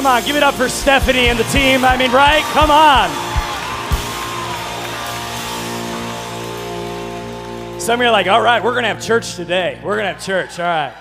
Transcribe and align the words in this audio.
Come 0.00 0.06
on, 0.06 0.24
give 0.24 0.34
it 0.34 0.42
up 0.42 0.54
for 0.54 0.66
Stephanie 0.66 1.28
and 1.28 1.38
the 1.38 1.44
team. 1.44 1.84
I 1.84 1.94
mean, 1.98 2.10
right? 2.10 2.42
Come 2.54 2.70
on. 2.70 3.10
Some 7.78 8.00
of 8.00 8.04
you 8.04 8.08
are 8.08 8.10
like, 8.10 8.26
all 8.26 8.40
right, 8.40 8.64
we're 8.64 8.72
going 8.72 8.84
to 8.84 8.88
have 8.88 9.02
church 9.02 9.34
today. 9.34 9.78
We're 9.84 9.96
going 9.96 10.06
to 10.06 10.14
have 10.14 10.24
church. 10.24 10.58
All 10.58 10.64
right. 10.64 10.94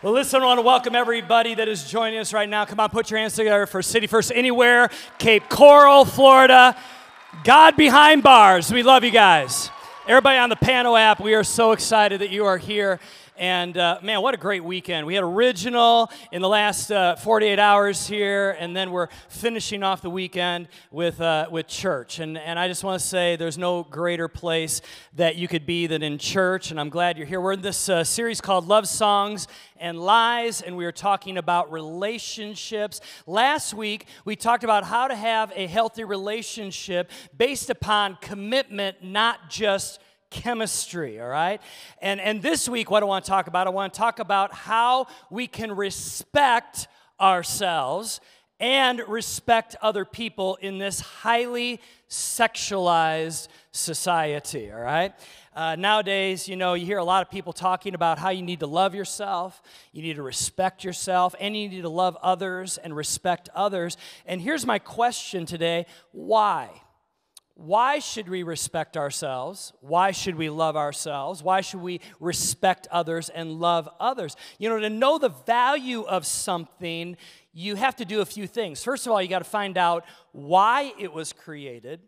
Well, 0.00 0.12
listen, 0.12 0.42
I 0.42 0.44
want 0.44 0.58
to 0.58 0.62
welcome 0.62 0.94
everybody 0.94 1.56
that 1.56 1.66
is 1.66 1.90
joining 1.90 2.20
us 2.20 2.32
right 2.32 2.48
now. 2.48 2.64
Come 2.64 2.78
on, 2.78 2.90
put 2.90 3.10
your 3.10 3.18
hands 3.18 3.34
together 3.34 3.66
for 3.66 3.82
City 3.82 4.06
First 4.06 4.30
Anywhere, 4.32 4.90
Cape 5.18 5.48
Coral, 5.48 6.04
Florida. 6.04 6.76
God 7.42 7.76
behind 7.76 8.22
bars. 8.22 8.72
We 8.72 8.84
love 8.84 9.02
you 9.02 9.10
guys. 9.10 9.70
Everybody 10.06 10.38
on 10.38 10.50
the 10.50 10.56
Pano 10.56 10.96
app, 10.96 11.20
we 11.20 11.34
are 11.34 11.42
so 11.42 11.72
excited 11.72 12.20
that 12.20 12.30
you 12.30 12.44
are 12.44 12.58
here. 12.58 13.00
And 13.40 13.78
uh, 13.78 14.00
man, 14.02 14.20
what 14.20 14.34
a 14.34 14.36
great 14.36 14.62
weekend. 14.62 15.06
We 15.06 15.14
had 15.14 15.24
original 15.24 16.10
in 16.30 16.42
the 16.42 16.48
last 16.48 16.92
uh, 16.92 17.16
48 17.16 17.58
hours 17.58 18.06
here, 18.06 18.54
and 18.60 18.76
then 18.76 18.90
we're 18.90 19.08
finishing 19.30 19.82
off 19.82 20.02
the 20.02 20.10
weekend 20.10 20.68
with, 20.90 21.22
uh, 21.22 21.48
with 21.50 21.66
church. 21.66 22.18
And, 22.18 22.36
and 22.36 22.58
I 22.58 22.68
just 22.68 22.84
want 22.84 23.00
to 23.00 23.06
say 23.06 23.36
there's 23.36 23.56
no 23.56 23.82
greater 23.82 24.28
place 24.28 24.82
that 25.14 25.36
you 25.36 25.48
could 25.48 25.64
be 25.64 25.86
than 25.86 26.02
in 26.02 26.18
church, 26.18 26.70
and 26.70 26.78
I'm 26.78 26.90
glad 26.90 27.16
you're 27.16 27.26
here. 27.26 27.40
We're 27.40 27.54
in 27.54 27.62
this 27.62 27.88
uh, 27.88 28.04
series 28.04 28.42
called 28.42 28.68
Love 28.68 28.86
Songs 28.86 29.48
and 29.78 29.98
Lies, 29.98 30.60
and 30.60 30.76
we 30.76 30.84
are 30.84 30.92
talking 30.92 31.38
about 31.38 31.72
relationships. 31.72 33.00
Last 33.26 33.72
week, 33.72 34.04
we 34.26 34.36
talked 34.36 34.64
about 34.64 34.84
how 34.84 35.08
to 35.08 35.14
have 35.14 35.50
a 35.56 35.66
healthy 35.66 36.04
relationship 36.04 37.10
based 37.34 37.70
upon 37.70 38.18
commitment, 38.20 39.02
not 39.02 39.48
just 39.48 39.98
chemistry, 40.30 41.20
all 41.20 41.28
right? 41.28 41.60
And, 42.00 42.20
and 42.20 42.40
this 42.40 42.68
week, 42.68 42.90
what 42.90 43.02
I 43.02 43.06
want 43.06 43.24
to 43.24 43.30
talk 43.30 43.46
about, 43.46 43.66
I 43.66 43.70
want 43.70 43.92
to 43.92 43.98
talk 43.98 44.18
about 44.18 44.54
how 44.54 45.06
we 45.30 45.46
can 45.46 45.72
respect 45.72 46.88
ourselves 47.20 48.20
and 48.60 49.00
respect 49.08 49.74
other 49.80 50.04
people 50.04 50.56
in 50.56 50.78
this 50.78 51.00
highly 51.00 51.80
sexualized 52.08 53.48
society, 53.72 54.70
all 54.70 54.80
right? 54.80 55.14
Uh, 55.54 55.76
nowadays, 55.76 56.46
you 56.46 56.56
know, 56.56 56.74
you 56.74 56.86
hear 56.86 56.98
a 56.98 57.04
lot 57.04 57.22
of 57.22 57.30
people 57.30 57.52
talking 57.52 57.94
about 57.94 58.18
how 58.18 58.30
you 58.30 58.42
need 58.42 58.60
to 58.60 58.66
love 58.66 58.94
yourself, 58.94 59.62
you 59.92 60.02
need 60.02 60.16
to 60.16 60.22
respect 60.22 60.84
yourself, 60.84 61.34
and 61.40 61.56
you 61.56 61.68
need 61.68 61.82
to 61.82 61.88
love 61.88 62.16
others 62.22 62.78
and 62.78 62.94
respect 62.94 63.48
others. 63.54 63.96
And 64.26 64.40
here's 64.40 64.66
my 64.66 64.78
question 64.78 65.46
today 65.46 65.86
why? 66.12 66.82
Why 67.60 67.98
should 67.98 68.26
we 68.26 68.42
respect 68.42 68.96
ourselves? 68.96 69.74
Why 69.80 70.12
should 70.12 70.34
we 70.34 70.48
love 70.48 70.76
ourselves? 70.76 71.42
Why 71.42 71.60
should 71.60 71.82
we 71.82 72.00
respect 72.18 72.88
others 72.90 73.28
and 73.28 73.60
love 73.60 73.86
others? 74.00 74.34
You 74.58 74.70
know, 74.70 74.78
to 74.78 74.88
know 74.88 75.18
the 75.18 75.28
value 75.28 76.02
of 76.02 76.24
something, 76.24 77.18
you 77.52 77.74
have 77.74 77.96
to 77.96 78.06
do 78.06 78.22
a 78.22 78.24
few 78.24 78.46
things. 78.46 78.82
First 78.82 79.06
of 79.06 79.12
all, 79.12 79.20
you 79.20 79.28
got 79.28 79.40
to 79.40 79.44
find 79.44 79.76
out 79.76 80.06
why 80.32 80.94
it 80.98 81.12
was 81.12 81.34
created, 81.34 82.00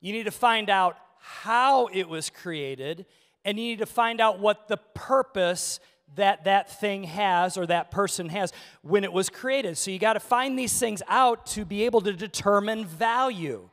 you 0.00 0.12
need 0.12 0.24
to 0.24 0.32
find 0.32 0.68
out 0.68 0.96
how 1.20 1.86
it 1.92 2.08
was 2.08 2.28
created, 2.28 3.06
and 3.44 3.56
you 3.56 3.66
need 3.66 3.78
to 3.78 3.86
find 3.86 4.20
out 4.20 4.40
what 4.40 4.66
the 4.66 4.78
purpose 4.94 5.78
that 6.16 6.42
that 6.44 6.72
thing 6.80 7.04
has 7.04 7.56
or 7.56 7.66
that 7.66 7.92
person 7.92 8.30
has 8.30 8.52
when 8.82 9.04
it 9.04 9.12
was 9.12 9.28
created. 9.28 9.78
So 9.78 9.92
you 9.92 10.00
got 10.00 10.14
to 10.14 10.20
find 10.20 10.58
these 10.58 10.76
things 10.76 11.02
out 11.06 11.46
to 11.46 11.64
be 11.64 11.84
able 11.84 12.00
to 12.00 12.12
determine 12.12 12.84
value 12.84 13.70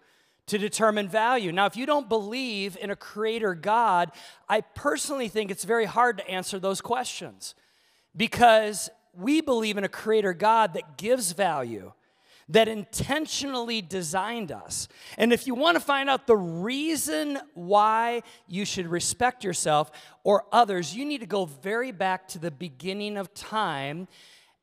to 0.47 0.57
determine 0.57 1.07
value. 1.07 1.51
Now, 1.51 1.66
if 1.66 1.75
you 1.75 1.85
don't 1.85 2.07
believe 2.07 2.78
in 2.79 2.89
a 2.89 2.95
creator 2.95 3.56
God, 3.56 4.11
I 4.47 4.61
personally 4.61 5.28
think 5.28 5.50
it's 5.50 5.63
very 5.63 5.85
hard 5.85 6.17
to 6.17 6.29
answer 6.29 6.59
those 6.59 6.81
questions 6.81 7.56
because 8.16 8.89
we 9.13 9.41
believe 9.41 9.78
in 9.78 9.84
a 9.84 9.89
creator 9.89 10.34
God 10.34 10.73
that 10.73 10.97
gives 10.97 11.31
value, 11.31 11.94
that 12.50 12.67
intentionally 12.67 13.81
designed 13.81 14.51
us. 14.51 14.88
And 15.17 15.34
if 15.34 15.47
you 15.47 15.55
want 15.55 15.78
to 15.78 15.84
find 15.84 16.09
out 16.09 16.28
the 16.28 16.38
reason 16.38 17.39
why 17.55 18.22
you 18.47 18.66
should 18.66 18.88
respect 18.88 19.44
yourself 19.44 19.89
or 20.23 20.45
others, 20.51 20.95
you 20.95 21.05
need 21.05 21.22
to 21.22 21.28
go 21.28 21.45
very 21.45 21.91
back 21.91 22.28
to 22.29 22.39
the 22.39 22.51
beginning 22.51 23.17
of 23.17 23.34
time 23.34 24.07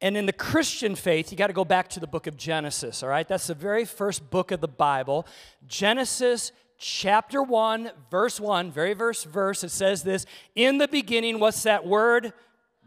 and 0.02 0.16
in 0.16 0.26
the 0.26 0.32
Christian 0.32 0.96
faith, 0.96 1.30
you 1.30 1.38
got 1.38 1.46
to 1.46 1.52
go 1.52 1.64
back 1.64 1.88
to 1.90 2.00
the 2.00 2.08
book 2.08 2.26
of 2.26 2.36
Genesis, 2.36 3.04
all 3.04 3.08
right? 3.08 3.26
That's 3.26 3.46
the 3.46 3.54
very 3.54 3.84
first 3.84 4.30
book 4.30 4.50
of 4.50 4.60
the 4.60 4.66
Bible. 4.66 5.28
Genesis 5.68 6.50
chapter 6.76 7.40
1, 7.40 7.92
verse 8.10 8.40
1, 8.40 8.72
very 8.72 8.94
verse 8.94 9.22
verse, 9.22 9.62
it 9.62 9.70
says 9.70 10.02
this 10.02 10.26
In 10.56 10.78
the 10.78 10.88
beginning, 10.88 11.38
what's 11.38 11.62
that 11.62 11.86
word? 11.86 12.32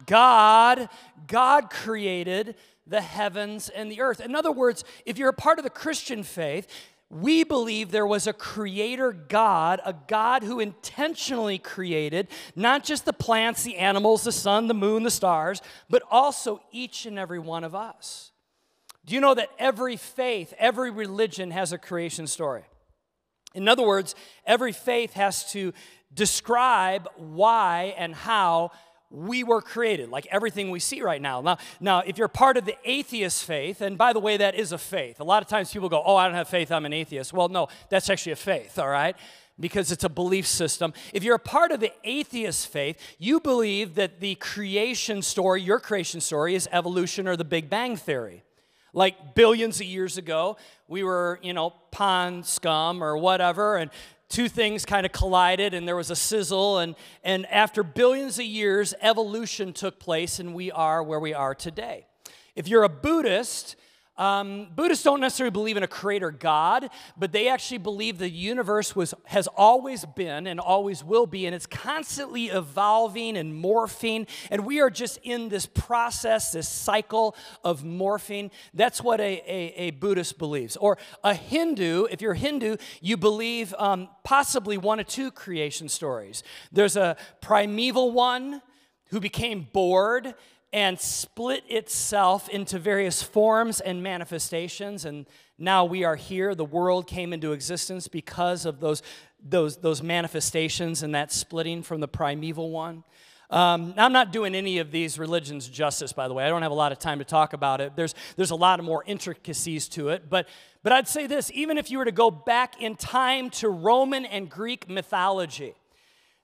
God. 0.05 0.89
God 1.27 1.69
created 1.69 2.55
the 2.85 2.99
heavens 2.99 3.69
and 3.69 3.89
the 3.89 4.01
earth. 4.01 4.19
In 4.19 4.35
other 4.35 4.51
words, 4.51 4.83
if 5.05 5.17
you're 5.17 5.29
a 5.29 5.33
part 5.33 5.57
of 5.57 5.63
the 5.63 5.69
Christian 5.69 6.21
faith, 6.21 6.67
we 7.09 7.43
believe 7.43 7.91
there 7.91 8.07
was 8.07 8.25
a 8.27 8.33
creator 8.33 9.11
God, 9.11 9.79
a 9.85 9.93
God 9.93 10.43
who 10.43 10.59
intentionally 10.59 11.57
created 11.57 12.27
not 12.55 12.83
just 12.83 13.05
the 13.05 13.13
plants, 13.13 13.63
the 13.63 13.77
animals, 13.77 14.23
the 14.23 14.31
sun, 14.31 14.67
the 14.67 14.73
moon, 14.73 15.03
the 15.03 15.11
stars, 15.11 15.61
but 15.89 16.01
also 16.09 16.61
each 16.71 17.05
and 17.05 17.19
every 17.19 17.39
one 17.39 17.63
of 17.63 17.75
us. 17.75 18.31
Do 19.05 19.13
you 19.13 19.21
know 19.21 19.35
that 19.35 19.49
every 19.59 19.97
faith, 19.97 20.53
every 20.57 20.89
religion 20.89 21.51
has 21.51 21.71
a 21.71 21.77
creation 21.77 22.25
story? 22.25 22.63
In 23.53 23.67
other 23.67 23.85
words, 23.85 24.15
every 24.45 24.71
faith 24.71 25.13
has 25.13 25.49
to 25.51 25.73
describe 26.13 27.07
why 27.15 27.93
and 27.97 28.15
how 28.15 28.71
we 29.09 29.43
were 29.43 29.61
created, 29.61 30.09
like 30.09 30.27
everything 30.31 30.71
we 30.71 30.79
see 30.79 31.01
right 31.01 31.21
now. 31.21 31.41
Now, 31.41 31.57
now, 31.79 31.99
if 31.99 32.17
you're 32.17 32.27
part 32.27 32.57
of 32.57 32.65
the 32.65 32.75
atheist 32.83 33.45
faith, 33.45 33.81
and 33.81 33.97
by 33.97 34.13
the 34.13 34.19
way, 34.19 34.37
that 34.37 34.55
is 34.55 34.71
a 34.71 34.77
faith. 34.77 35.19
A 35.19 35.23
lot 35.23 35.43
of 35.43 35.47
times 35.49 35.71
people 35.71 35.89
go, 35.89 36.01
Oh, 36.05 36.15
I 36.15 36.25
don't 36.25 36.35
have 36.35 36.49
faith, 36.49 36.71
I'm 36.71 36.85
an 36.85 36.93
atheist. 36.93 37.33
Well, 37.33 37.49
no, 37.49 37.67
that's 37.89 38.09
actually 38.09 38.33
a 38.33 38.37
faith, 38.37 38.79
all 38.79 38.89
right? 38.89 39.15
Because 39.59 39.91
it's 39.91 40.03
a 40.03 40.09
belief 40.09 40.45
system. 40.45 40.93
If 41.13 41.23
you're 41.23 41.35
a 41.35 41.39
part 41.39 41.71
of 41.71 41.79
the 41.79 41.93
atheist 42.03 42.67
faith, 42.67 42.99
you 43.17 43.39
believe 43.39 43.95
that 43.95 44.19
the 44.19 44.35
creation 44.35 45.21
story, 45.21 45.61
your 45.61 45.79
creation 45.79 46.19
story, 46.19 46.55
is 46.55 46.67
evolution 46.71 47.27
or 47.27 47.37
the 47.37 47.45
Big 47.45 47.69
Bang 47.69 47.95
Theory. 47.95 48.43
Like 48.91 49.35
billions 49.35 49.79
of 49.79 49.85
years 49.85 50.17
ago, 50.17 50.57
we 50.87 51.03
were, 51.03 51.39
you 51.41 51.53
know, 51.53 51.73
pond 51.91 52.45
scum 52.45 53.03
or 53.03 53.17
whatever, 53.17 53.77
and 53.77 53.91
two 54.29 54.49
things 54.49 54.85
kind 54.85 55.05
of 55.05 55.11
collided 55.11 55.73
and 55.73 55.87
there 55.87 55.95
was 55.95 56.09
a 56.09 56.15
sizzle 56.15 56.79
and, 56.79 56.95
and 57.23 57.45
after 57.47 57.83
billions 57.83 58.39
of 58.39 58.45
years 58.45 58.93
evolution 59.01 59.73
took 59.73 59.99
place 59.99 60.39
and 60.39 60.53
we 60.53 60.71
are 60.71 61.03
where 61.03 61.19
we 61.19 61.33
are 61.33 61.53
today. 61.53 62.07
If 62.55 62.67
you're 62.67 62.83
a 62.83 62.89
buddhist 62.89 63.75
um, 64.17 64.67
Buddhists 64.73 65.03
don't 65.03 65.19
necessarily 65.19 65.51
believe 65.51 65.75
in 65.75 65.83
a 65.83 65.87
creator 65.87 66.31
God, 66.31 66.89
but 67.17 67.31
they 67.31 67.49
actually 67.49 67.79
believe 67.79 68.17
the 68.17 68.29
universe 68.29 68.95
was, 68.95 69.13
has 69.25 69.47
always 69.47 70.05
been 70.05 70.47
and 70.47 70.59
always 70.59 71.03
will 71.03 71.25
be, 71.25 71.45
and 71.45 71.53
it's 71.53 71.65
constantly 71.65 72.45
evolving 72.45 73.35
and 73.35 73.53
morphing. 73.53 74.27
And 74.49 74.65
we 74.65 74.79
are 74.79 74.89
just 74.89 75.19
in 75.23 75.49
this 75.49 75.65
process, 75.65 76.53
this 76.53 76.69
cycle 76.69 77.35
of 77.63 77.83
morphing. 77.83 78.51
That's 78.73 79.03
what 79.03 79.19
a, 79.19 79.43
a, 79.45 79.73
a 79.77 79.91
Buddhist 79.91 80.37
believes. 80.37 80.77
Or 80.77 80.97
a 81.23 81.33
Hindu, 81.33 82.05
if 82.09 82.21
you're 82.21 82.35
Hindu, 82.35 82.77
you 83.01 83.17
believe 83.17 83.73
um, 83.77 84.07
possibly 84.23 84.77
one 84.77 84.99
of 84.99 85.07
two 85.07 85.29
creation 85.31 85.89
stories. 85.89 86.41
There's 86.71 86.95
a 86.95 87.17
primeval 87.41 88.11
one 88.11 88.61
who 89.09 89.19
became 89.19 89.67
bored 89.71 90.33
and 90.73 90.99
split 90.99 91.63
itself 91.69 92.49
into 92.49 92.77
various 92.79 93.23
forms 93.23 93.79
and 93.79 94.03
manifestations. 94.03 95.05
And 95.05 95.25
now 95.57 95.85
we 95.85 96.03
are 96.03 96.15
here. 96.15 96.53
The 96.53 96.65
world 96.65 97.07
came 97.07 97.31
into 97.31 97.53
existence 97.53 98.07
because 98.07 98.65
of 98.65 98.79
those, 98.79 99.01
those, 99.41 99.77
those 99.77 100.03
manifestations 100.03 101.01
and 101.03 101.15
that 101.15 101.31
splitting 101.31 101.81
from 101.81 102.01
the 102.01 102.07
primeval 102.07 102.71
one. 102.71 103.03
Um, 103.49 103.93
I'm 103.95 104.11
not 104.11 104.31
doing 104.31 104.55
any 104.55 104.79
of 104.79 104.91
these 104.91 105.19
religions 105.19 105.69
justice, 105.69 106.11
by 106.13 106.27
the 106.27 106.33
way. 106.33 106.43
I 106.43 106.49
don't 106.49 106.63
have 106.63 106.71
a 106.71 106.75
lot 106.75 106.91
of 106.91 106.99
time 106.99 107.19
to 107.19 107.25
talk 107.25 107.53
about 107.53 107.79
it. 107.79 107.95
There's, 107.95 108.15
there's 108.35 108.51
a 108.51 108.55
lot 108.55 108.79
of 108.79 108.85
more 108.85 109.03
intricacies 109.05 109.87
to 109.89 110.09
it. 110.09 110.29
But, 110.29 110.49
but 110.81 110.91
I'd 110.91 111.07
say 111.07 111.27
this 111.27 111.51
even 111.53 111.77
if 111.77 111.91
you 111.91 111.99
were 111.99 112.05
to 112.05 112.11
go 112.11 112.31
back 112.31 112.81
in 112.81 112.95
time 112.95 113.49
to 113.51 113.69
Roman 113.69 114.25
and 114.25 114.49
Greek 114.49 114.89
mythology, 114.89 115.75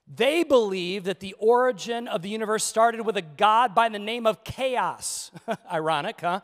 they 0.06 0.42
believe 0.42 1.04
that 1.04 1.20
the 1.20 1.34
origin 1.38 2.08
of 2.08 2.22
the 2.22 2.28
universe 2.28 2.64
started 2.64 3.02
with 3.06 3.16
a 3.16 3.22
god 3.22 3.74
by 3.74 3.88
the 3.88 3.98
name 3.98 4.26
of 4.26 4.44
Chaos. 4.44 5.30
Ironic, 5.72 6.20
huh? 6.20 6.40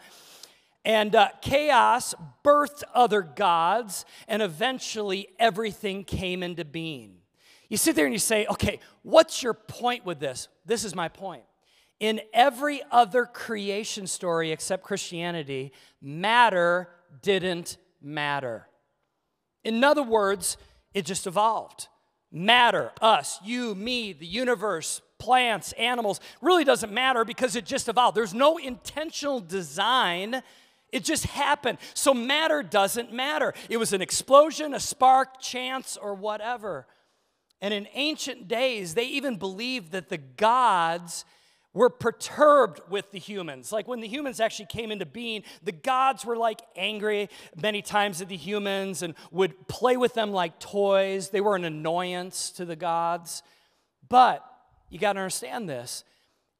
And 0.84 1.14
uh, 1.14 1.28
chaos 1.42 2.14
birthed 2.42 2.82
other 2.94 3.20
gods, 3.20 4.06
and 4.26 4.40
eventually 4.40 5.28
everything 5.38 6.02
came 6.02 6.42
into 6.42 6.64
being. 6.64 7.16
You 7.68 7.76
sit 7.76 7.94
there 7.94 8.06
and 8.06 8.14
you 8.14 8.18
say, 8.18 8.46
okay, 8.46 8.80
what's 9.02 9.42
your 9.42 9.52
point 9.52 10.06
with 10.06 10.18
this? 10.18 10.48
This 10.64 10.84
is 10.84 10.94
my 10.94 11.08
point. 11.08 11.42
In 12.00 12.20
every 12.32 12.80
other 12.90 13.26
creation 13.26 14.06
story 14.06 14.52
except 14.52 14.82
Christianity, 14.82 15.72
matter 16.00 16.88
didn't 17.20 17.76
matter. 18.00 18.68
In 19.64 19.84
other 19.84 20.02
words, 20.02 20.56
it 20.94 21.04
just 21.04 21.26
evolved 21.26 21.88
matter. 22.30 22.92
Us, 23.00 23.38
you, 23.44 23.74
me, 23.74 24.12
the 24.12 24.26
universe, 24.26 25.00
plants, 25.18 25.72
animals, 25.72 26.20
really 26.40 26.64
doesn't 26.64 26.92
matter 26.92 27.24
because 27.24 27.56
it 27.56 27.64
just 27.66 27.88
evolved. 27.88 28.16
There's 28.16 28.34
no 28.34 28.58
intentional 28.58 29.40
design 29.40 30.42
It 30.90 31.04
just 31.04 31.26
happened. 31.26 31.78
So 31.94 32.14
matter 32.14 32.62
doesn't 32.62 33.12
matter. 33.12 33.52
It 33.68 33.76
was 33.76 33.92
an 33.92 34.00
explosion, 34.00 34.74
a 34.74 34.80
spark, 34.80 35.40
chance, 35.40 35.98
or 36.00 36.14
whatever. 36.14 36.86
And 37.60 37.74
in 37.74 37.88
ancient 37.94 38.48
days, 38.48 38.94
they 38.94 39.04
even 39.04 39.36
believed 39.36 39.92
that 39.92 40.08
the 40.08 40.18
gods 40.18 41.24
were 41.74 41.90
perturbed 41.90 42.80
with 42.88 43.10
the 43.12 43.18
humans. 43.18 43.72
Like 43.72 43.86
when 43.86 44.00
the 44.00 44.08
humans 44.08 44.40
actually 44.40 44.66
came 44.66 44.90
into 44.90 45.06
being, 45.06 45.42
the 45.62 45.72
gods 45.72 46.24
were 46.24 46.36
like 46.36 46.60
angry 46.76 47.28
many 47.60 47.82
times 47.82 48.20
at 48.20 48.28
the 48.28 48.36
humans 48.36 49.02
and 49.02 49.14
would 49.30 49.68
play 49.68 49.96
with 49.96 50.14
them 50.14 50.32
like 50.32 50.58
toys. 50.58 51.30
They 51.30 51.40
were 51.40 51.56
an 51.56 51.64
annoyance 51.64 52.50
to 52.52 52.64
the 52.64 52.76
gods. 52.76 53.42
But 54.08 54.44
you 54.88 54.98
got 54.98 55.14
to 55.14 55.20
understand 55.20 55.68
this 55.68 56.04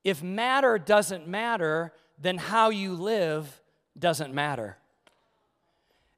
if 0.04 0.22
matter 0.22 0.78
doesn't 0.78 1.26
matter, 1.26 1.92
then 2.20 2.38
how 2.38 2.70
you 2.70 2.94
live 2.94 3.60
doesn't 3.98 4.32
matter. 4.32 4.76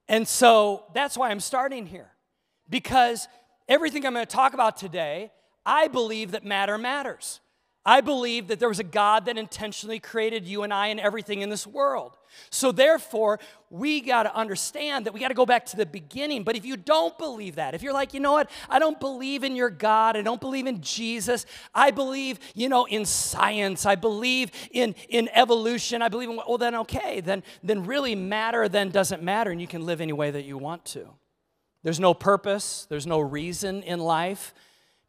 And 0.08 0.26
so 0.26 0.84
that's 0.92 1.16
why 1.16 1.30
I'm 1.30 1.40
starting 1.40 1.86
here. 1.86 2.10
Because 2.68 3.28
everything 3.68 4.04
I'm 4.04 4.12
going 4.12 4.26
to 4.26 4.30
talk 4.30 4.54
about 4.54 4.76
today, 4.76 5.32
I 5.64 5.88
believe 5.88 6.32
that 6.32 6.44
matter 6.44 6.78
matters. 6.78 7.40
I 7.84 8.02
believe 8.02 8.48
that 8.48 8.58
there 8.58 8.68
was 8.68 8.78
a 8.78 8.84
God 8.84 9.24
that 9.24 9.38
intentionally 9.38 10.00
created 10.00 10.46
you 10.46 10.64
and 10.64 10.72
I 10.72 10.88
and 10.88 11.00
everything 11.00 11.40
in 11.40 11.48
this 11.48 11.66
world. 11.66 12.18
So, 12.50 12.72
therefore, 12.72 13.40
we 13.70 14.02
got 14.02 14.24
to 14.24 14.36
understand 14.36 15.06
that 15.06 15.14
we 15.14 15.20
got 15.20 15.28
to 15.28 15.34
go 15.34 15.46
back 15.46 15.64
to 15.66 15.76
the 15.76 15.86
beginning. 15.86 16.44
But 16.44 16.56
if 16.56 16.66
you 16.66 16.76
don't 16.76 17.16
believe 17.16 17.56
that, 17.56 17.74
if 17.74 17.82
you're 17.82 17.94
like, 17.94 18.12
you 18.12 18.20
know 18.20 18.32
what, 18.32 18.50
I 18.68 18.78
don't 18.78 19.00
believe 19.00 19.44
in 19.44 19.56
your 19.56 19.70
God, 19.70 20.16
I 20.16 20.22
don't 20.22 20.40
believe 20.40 20.66
in 20.66 20.82
Jesus, 20.82 21.46
I 21.74 21.90
believe, 21.90 22.38
you 22.54 22.68
know, 22.68 22.84
in 22.84 23.06
science, 23.06 23.86
I 23.86 23.94
believe 23.94 24.50
in, 24.70 24.94
in 25.08 25.30
evolution, 25.32 26.02
I 26.02 26.08
believe 26.08 26.28
in, 26.28 26.36
well, 26.36 26.58
then 26.58 26.74
okay, 26.74 27.20
then, 27.20 27.42
then 27.62 27.84
really 27.84 28.14
matter 28.14 28.68
then 28.68 28.90
doesn't 28.90 29.22
matter, 29.22 29.50
and 29.50 29.60
you 29.60 29.66
can 29.66 29.86
live 29.86 30.00
any 30.00 30.12
way 30.12 30.30
that 30.30 30.44
you 30.44 30.58
want 30.58 30.84
to. 30.86 31.08
There's 31.82 32.00
no 32.00 32.12
purpose, 32.12 32.86
there's 32.90 33.06
no 33.06 33.20
reason 33.20 33.82
in 33.82 34.00
life 34.00 34.52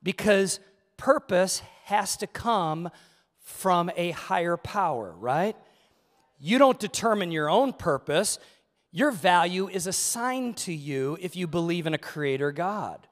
because 0.02 0.60
purpose 0.96 1.62
has 1.92 2.16
to 2.18 2.26
come 2.28 2.90
from 3.42 3.92
a 3.98 4.12
higher 4.12 4.56
power, 4.56 5.14
right? 5.20 5.58
You 6.40 6.58
don't 6.58 6.80
determine 6.80 7.32
your 7.32 7.50
own 7.50 7.74
purpose. 7.74 8.40
Your 8.92 9.12
value 9.12 9.68
is 9.68 9.88
assigned 9.88 10.56
to 10.58 10.74
you 10.74 11.18
if 11.20 11.36
you 11.36 11.48
believe 11.48 11.86
in 11.86 11.94
a 11.94 11.98
creator 11.98 12.54
God. 12.54 13.08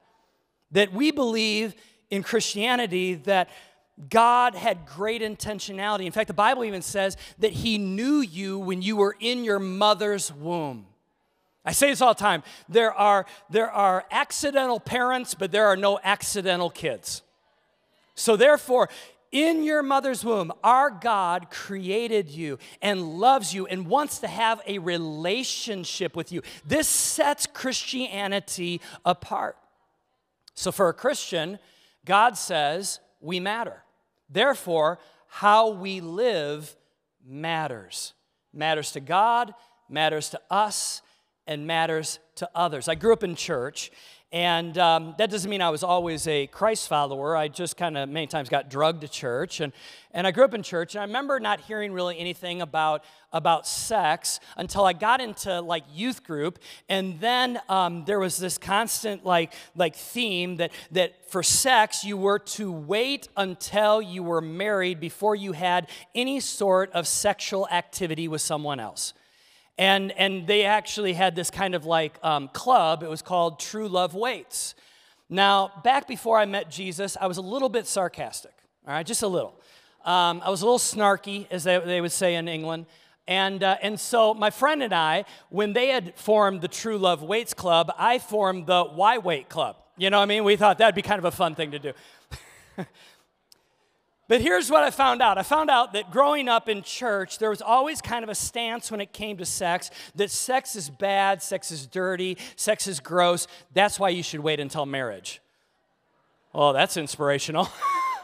That 0.71 0.93
we 0.93 1.11
believe 1.11 1.75
in 2.09 2.23
Christianity 2.23 3.15
that 3.15 3.49
God 4.07 4.55
had 4.55 4.85
great 4.85 5.21
intentionality. 5.21 6.05
In 6.05 6.13
fact, 6.13 6.29
the 6.29 6.33
Bible 6.33 6.63
even 6.63 6.81
says 6.81 7.17
that 7.39 7.51
He 7.51 7.77
knew 7.77 8.21
you 8.21 8.57
when 8.57 8.81
you 8.81 8.95
were 8.95 9.15
in 9.19 9.43
your 9.43 9.59
mother's 9.59 10.33
womb. 10.33 10.85
I 11.65 11.73
say 11.73 11.89
this 11.89 12.01
all 12.01 12.13
the 12.13 12.19
time. 12.19 12.43
There 12.69 12.93
are, 12.93 13.25
there 13.49 13.69
are 13.69 14.05
accidental 14.09 14.79
parents, 14.79 15.35
but 15.35 15.51
there 15.51 15.67
are 15.67 15.75
no 15.75 15.99
accidental 16.01 16.69
kids. 16.69 17.23
So, 18.19 18.35
therefore, 18.35 18.89
in 19.31 19.63
your 19.63 19.81
mother's 19.81 20.25
womb, 20.25 20.51
our 20.61 20.89
God 20.89 21.49
created 21.49 22.29
you 22.29 22.59
and 22.81 23.17
loves 23.17 23.53
you 23.53 23.65
and 23.65 23.87
wants 23.87 24.19
to 24.19 24.27
have 24.27 24.61
a 24.67 24.79
relationship 24.79 26.17
with 26.17 26.31
you. 26.31 26.41
This 26.65 26.89
sets 26.89 27.47
Christianity 27.47 28.81
apart. 29.05 29.55
So, 30.53 30.69
for 30.73 30.89
a 30.89 30.93
Christian, 30.93 31.59
God 32.03 32.37
says 32.37 32.99
we 33.21 33.39
matter. 33.39 33.83
Therefore, 34.29 34.99
how 35.27 35.69
we 35.69 36.01
live 36.01 36.75
matters. 37.25 38.13
Matters 38.51 38.91
to 38.91 38.99
God, 38.99 39.53
matters 39.87 40.29
to 40.31 40.41
us, 40.49 41.01
and 41.47 41.65
matters 41.65 42.19
to 42.35 42.49
others. 42.53 42.89
I 42.89 42.95
grew 42.95 43.13
up 43.13 43.23
in 43.23 43.35
church, 43.35 43.91
and 44.31 44.77
um, 44.77 45.15
that 45.17 45.31
doesn't 45.31 45.49
mean 45.49 45.61
I 45.61 45.71
was 45.71 45.81
always 45.81 46.27
a 46.27 46.45
Christ 46.45 46.87
follower. 46.87 47.35
I 47.35 47.47
just 47.47 47.75
kind 47.77 47.97
of 47.97 48.07
many 48.09 48.27
times 48.27 48.47
got 48.47 48.69
drugged 48.69 49.01
to 49.01 49.07
church. 49.07 49.59
And, 49.59 49.73
and 50.11 50.27
I 50.27 50.31
grew 50.31 50.43
up 50.43 50.53
in 50.53 50.61
church. 50.61 50.93
And 50.93 51.01
I 51.01 51.05
remember 51.05 51.39
not 51.39 51.61
hearing 51.61 51.93
really 51.93 52.19
anything 52.19 52.61
about, 52.61 53.03
about 53.33 53.65
sex 53.65 54.39
until 54.55 54.85
I 54.85 54.93
got 54.93 55.19
into 55.19 55.61
like 55.61 55.83
youth 55.91 56.23
group. 56.23 56.59
And 56.87 57.19
then 57.19 57.59
um, 57.69 58.05
there 58.05 58.19
was 58.19 58.37
this 58.37 58.59
constant 58.59 59.25
like, 59.25 59.51
like 59.75 59.95
theme 59.95 60.57
that, 60.57 60.73
that 60.91 61.31
for 61.31 61.41
sex, 61.41 62.03
you 62.03 62.15
were 62.15 62.39
to 62.39 62.71
wait 62.71 63.29
until 63.35 63.99
you 63.99 64.21
were 64.21 64.41
married 64.41 64.99
before 64.99 65.35
you 65.35 65.53
had 65.53 65.89
any 66.13 66.39
sort 66.39 66.91
of 66.91 67.07
sexual 67.07 67.67
activity 67.69 68.27
with 68.27 68.41
someone 68.41 68.79
else. 68.79 69.13
And, 69.79 70.11
and 70.11 70.45
they 70.45 70.65
actually 70.65 71.13
had 71.13 71.37
this 71.37 71.49
kind 71.49 71.73
of 71.73 71.85
like 71.85 72.19
um, 72.21 72.49
club. 72.49 73.01
It 73.01 73.09
was 73.09 73.21
called 73.21 73.61
True 73.61 73.87
Love 73.87 74.13
Waits. 74.13 74.75
Now, 75.29 75.71
back 75.85 76.05
before 76.05 76.37
I 76.37 76.43
met 76.43 76.69
Jesus, 76.69 77.15
I 77.19 77.27
was 77.27 77.37
a 77.37 77.41
little 77.41 77.69
bit 77.69 77.87
sarcastic, 77.87 78.51
all 78.85 78.93
right, 78.93 79.05
just 79.05 79.23
a 79.23 79.27
little. 79.27 79.55
Um, 80.03 80.41
I 80.43 80.49
was 80.49 80.63
a 80.63 80.65
little 80.65 80.79
snarky, 80.79 81.47
as 81.49 81.63
they, 81.63 81.79
they 81.79 82.01
would 82.01 82.11
say 82.11 82.35
in 82.35 82.49
England. 82.49 82.87
And, 83.25 83.63
uh, 83.63 83.77
and 83.81 83.97
so 83.97 84.33
my 84.33 84.49
friend 84.49 84.83
and 84.83 84.93
I, 84.93 85.23
when 85.49 85.71
they 85.71 85.87
had 85.87 86.13
formed 86.15 86.59
the 86.59 86.67
True 86.67 86.97
Love 86.97 87.23
Waits 87.23 87.53
Club, 87.53 87.89
I 87.97 88.19
formed 88.19 88.67
the 88.67 88.83
Why 88.83 89.17
Wait 89.17 89.47
Club. 89.47 89.77
You 89.97 90.09
know 90.09 90.17
what 90.17 90.23
I 90.23 90.25
mean? 90.25 90.43
We 90.43 90.57
thought 90.57 90.79
that'd 90.79 90.93
be 90.93 91.01
kind 91.01 91.19
of 91.19 91.25
a 91.25 91.31
fun 91.31 91.55
thing 91.55 91.71
to 91.71 91.79
do. 91.79 91.93
But 94.29 94.41
here's 94.41 94.69
what 94.69 94.83
I 94.83 94.91
found 94.91 95.23
out 95.23 95.39
I 95.39 95.43
found 95.43 95.71
out 95.71 95.93
that 95.93 96.11
growing 96.11 96.47
up 96.47 96.69
in 96.69 96.83
church, 96.83 97.39
there 97.39 97.49
was 97.49 97.63
always 97.63 97.99
kind 97.99 98.23
of 98.23 98.29
a 98.29 98.35
stance 98.35 98.91
when 98.91 99.01
it 99.01 99.11
came 99.11 99.37
to 99.37 99.45
sex 99.45 99.89
that 100.15 100.29
sex 100.29 100.75
is 100.75 100.87
bad, 100.87 101.41
sex 101.41 101.71
is 101.71 101.87
dirty, 101.87 102.37
sex 102.55 102.85
is 102.85 102.99
gross. 102.99 103.47
That's 103.73 103.99
why 103.99 104.09
you 104.09 104.21
should 104.21 104.41
wait 104.41 104.59
until 104.59 104.85
marriage. 104.85 105.41
Oh, 106.53 106.73
that's 106.73 106.95
inspirational. 106.95 107.69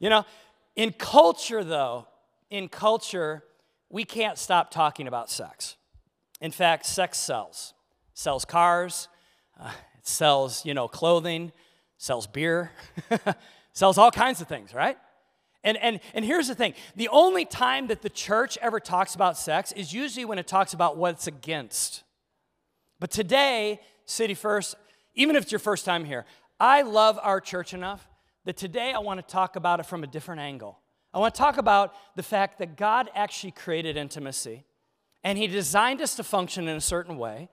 you 0.00 0.10
know, 0.10 0.26
in 0.74 0.92
culture, 0.92 1.62
though, 1.62 2.08
in 2.50 2.68
culture, 2.68 3.44
we 3.88 4.04
can't 4.04 4.36
stop 4.36 4.72
talking 4.72 5.06
about 5.06 5.30
sex. 5.30 5.76
In 6.40 6.50
fact, 6.50 6.86
sex 6.86 7.18
sells. 7.18 7.72
Sells 8.14 8.44
cars, 8.44 9.06
uh, 9.60 9.70
it 9.96 10.08
sells, 10.08 10.66
you 10.66 10.74
know, 10.74 10.88
clothing, 10.88 11.52
sells 12.02 12.26
beer, 12.26 12.72
sells 13.72 13.96
all 13.96 14.10
kinds 14.10 14.40
of 14.40 14.48
things, 14.48 14.74
right? 14.74 14.98
And, 15.62 15.76
and, 15.76 16.00
and 16.14 16.24
here's 16.24 16.48
the 16.48 16.54
thing 16.56 16.74
the 16.96 17.08
only 17.08 17.44
time 17.44 17.86
that 17.86 18.02
the 18.02 18.10
church 18.10 18.58
ever 18.60 18.80
talks 18.80 19.14
about 19.14 19.38
sex 19.38 19.70
is 19.70 19.92
usually 19.92 20.24
when 20.24 20.40
it 20.40 20.48
talks 20.48 20.72
about 20.72 20.96
what 20.96 21.14
it's 21.14 21.28
against. 21.28 22.02
But 22.98 23.12
today, 23.12 23.80
City 24.04 24.34
First, 24.34 24.74
even 25.14 25.36
if 25.36 25.44
it's 25.44 25.52
your 25.52 25.60
first 25.60 25.84
time 25.84 26.04
here, 26.04 26.24
I 26.58 26.82
love 26.82 27.20
our 27.22 27.40
church 27.40 27.72
enough 27.72 28.08
that 28.46 28.56
today 28.56 28.92
I 28.92 28.98
want 28.98 29.20
to 29.20 29.32
talk 29.32 29.54
about 29.54 29.78
it 29.78 29.86
from 29.86 30.02
a 30.02 30.08
different 30.08 30.40
angle. 30.40 30.80
I 31.14 31.20
want 31.20 31.36
to 31.36 31.38
talk 31.38 31.56
about 31.56 31.94
the 32.16 32.24
fact 32.24 32.58
that 32.58 32.76
God 32.76 33.10
actually 33.14 33.52
created 33.52 33.96
intimacy 33.96 34.64
and 35.22 35.38
He 35.38 35.46
designed 35.46 36.00
us 36.00 36.16
to 36.16 36.24
function 36.24 36.66
in 36.66 36.76
a 36.76 36.80
certain 36.80 37.16
way. 37.16 37.48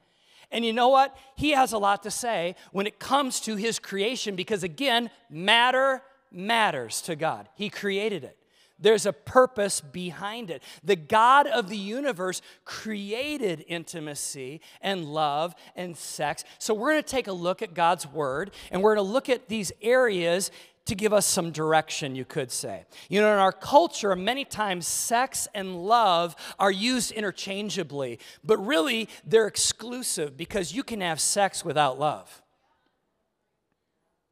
And 0.51 0.65
you 0.65 0.73
know 0.73 0.89
what? 0.89 1.15
He 1.35 1.51
has 1.51 1.73
a 1.73 1.77
lot 1.77 2.03
to 2.03 2.11
say 2.11 2.55
when 2.71 2.87
it 2.87 2.99
comes 2.99 3.39
to 3.41 3.55
his 3.55 3.79
creation 3.79 4.35
because, 4.35 4.63
again, 4.63 5.09
matter 5.29 6.01
matters 6.31 7.01
to 7.01 7.15
God. 7.15 7.49
He 7.55 7.69
created 7.69 8.23
it. 8.23 8.37
There's 8.81 9.05
a 9.05 9.11
purpose 9.13 9.81
behind 9.81 10.49
it. 10.49 10.63
The 10.83 10.95
God 10.95 11.47
of 11.47 11.67
the 11.67 11.77
universe 11.77 12.41
created 12.63 13.65
intimacy 13.67 14.61
and 14.79 15.05
love 15.05 15.53
and 15.75 15.97
sex. 15.97 16.45
So, 16.59 16.73
we're 16.73 16.91
going 16.93 17.03
to 17.03 17.09
take 17.09 17.27
a 17.27 17.33
look 17.33 17.61
at 17.61 17.73
God's 17.73 18.07
word 18.07 18.51
and 18.71 18.81
we're 18.81 18.95
going 18.95 19.05
to 19.05 19.11
look 19.11 19.27
at 19.27 19.49
these 19.49 19.71
areas 19.81 20.49
to 20.89 20.95
give 20.95 21.13
us 21.13 21.25
some 21.25 21.51
direction, 21.51 22.15
you 22.15 22.25
could 22.25 22.51
say. 22.51 22.85
You 23.09 23.21
know, 23.21 23.31
in 23.31 23.39
our 23.39 23.51
culture, 23.51 24.15
many 24.15 24.43
times 24.43 24.85
sex 24.85 25.47
and 25.55 25.83
love 25.83 26.35
are 26.59 26.71
used 26.71 27.11
interchangeably, 27.11 28.19
but 28.43 28.57
really 28.57 29.07
they're 29.25 29.47
exclusive 29.47 30.35
because 30.35 30.73
you 30.73 30.83
can 30.83 31.01
have 31.01 31.19
sex 31.19 31.63
without 31.63 31.99
love, 31.99 32.41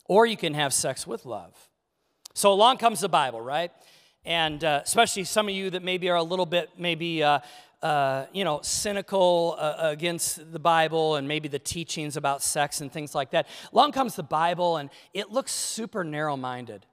or 0.06 0.26
you 0.26 0.38
can 0.38 0.54
have 0.54 0.74
sex 0.74 1.08
with 1.08 1.26
love. 1.26 1.54
So 2.34 2.52
along 2.52 2.78
comes 2.78 3.00
the 3.00 3.10
Bible, 3.10 3.42
right? 3.42 3.72
And 4.26 4.64
uh, 4.64 4.82
especially 4.84 5.24
some 5.24 5.48
of 5.48 5.56
you 5.56 5.70
that 5.70 5.84
maybe 5.84 6.10
are 6.10 6.18
a 6.18 6.24
little 6.24 6.46
bit 6.46 6.72
maybe 6.78 7.24
uh, 7.24 7.40
uh, 7.82 8.26
you 8.34 8.44
know, 8.44 8.60
cynical 8.64 9.56
uh, 9.60 9.76
against 9.80 10.52
the 10.52 10.60
Bible 10.60 11.16
and 11.16 11.28
maybe 11.28 11.48
the 11.48 11.60
teachings 11.60 12.18
about 12.18 12.42
sex 12.42 12.82
and 12.82 12.92
things 12.92 13.14
like 13.14 13.32
that. 13.32 13.48
Along 13.72 13.92
comes 13.92 14.16
the 14.16 14.24
Bible, 14.24 14.78
and 14.78 14.90
it 15.14 15.32
looks 15.32 15.52
super 15.52 16.04
narrow 16.04 16.36
minded. 16.36 16.86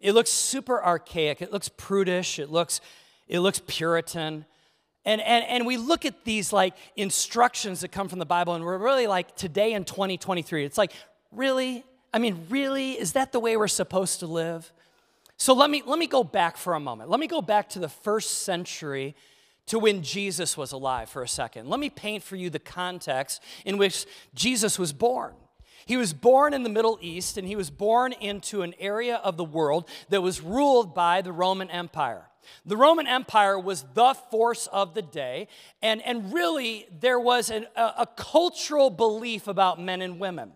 It 0.00 0.12
looks 0.12 0.30
super 0.30 0.82
archaic. 0.82 1.42
It 1.42 1.52
looks 1.52 1.68
prudish. 1.68 2.38
It 2.38 2.50
looks, 2.50 2.80
it 3.28 3.40
looks 3.40 3.60
Puritan. 3.66 4.46
And, 5.04 5.20
and, 5.20 5.44
and 5.46 5.66
we 5.66 5.76
look 5.76 6.06
at 6.06 6.24
these 6.24 6.52
like 6.52 6.74
instructions 6.96 7.80
that 7.80 7.92
come 7.92 8.08
from 8.08 8.18
the 8.18 8.26
Bible, 8.26 8.54
and 8.54 8.64
we're 8.64 8.78
really 8.78 9.06
like, 9.06 9.36
today 9.36 9.74
in 9.74 9.84
2023, 9.84 10.64
it's 10.64 10.78
like, 10.78 10.92
really? 11.30 11.84
I 12.14 12.18
mean, 12.18 12.46
really? 12.48 12.92
Is 12.92 13.12
that 13.12 13.32
the 13.32 13.40
way 13.40 13.56
we're 13.58 13.68
supposed 13.68 14.20
to 14.20 14.26
live? 14.26 14.72
So 15.36 15.52
let 15.52 15.68
me, 15.68 15.82
let 15.84 15.98
me 15.98 16.06
go 16.06 16.24
back 16.24 16.56
for 16.56 16.74
a 16.74 16.80
moment. 16.80 17.10
Let 17.10 17.20
me 17.20 17.26
go 17.26 17.42
back 17.42 17.68
to 17.70 17.78
the 17.78 17.88
first 17.88 18.42
century 18.44 19.14
to 19.66 19.78
when 19.78 20.02
Jesus 20.02 20.56
was 20.56 20.72
alive 20.72 21.08
for 21.08 21.22
a 21.22 21.28
second. 21.28 21.68
Let 21.68 21.80
me 21.80 21.90
paint 21.90 22.22
for 22.22 22.36
you 22.36 22.50
the 22.50 22.58
context 22.58 23.42
in 23.64 23.78
which 23.78 24.06
Jesus 24.34 24.78
was 24.78 24.92
born. 24.92 25.34
He 25.86 25.96
was 25.96 26.12
born 26.12 26.54
in 26.54 26.62
the 26.62 26.70
Middle 26.70 26.98
East 27.00 27.36
and 27.36 27.46
he 27.46 27.56
was 27.56 27.70
born 27.70 28.12
into 28.12 28.62
an 28.62 28.74
area 28.78 29.16
of 29.16 29.36
the 29.36 29.44
world 29.44 29.88
that 30.08 30.22
was 30.22 30.40
ruled 30.40 30.94
by 30.94 31.22
the 31.22 31.32
Roman 31.32 31.70
Empire. 31.70 32.26
The 32.66 32.76
Roman 32.76 33.06
Empire 33.06 33.58
was 33.58 33.84
the 33.94 34.14
force 34.30 34.66
of 34.66 34.92
the 34.92 35.00
day, 35.00 35.48
and, 35.80 36.02
and 36.02 36.32
really 36.32 36.86
there 37.00 37.18
was 37.18 37.50
an, 37.50 37.66
a, 37.74 37.92
a, 37.98 38.08
cultural 38.16 38.90
belief 38.90 39.48
about 39.48 39.80
men 39.80 40.02
and 40.02 40.20
women. 40.20 40.52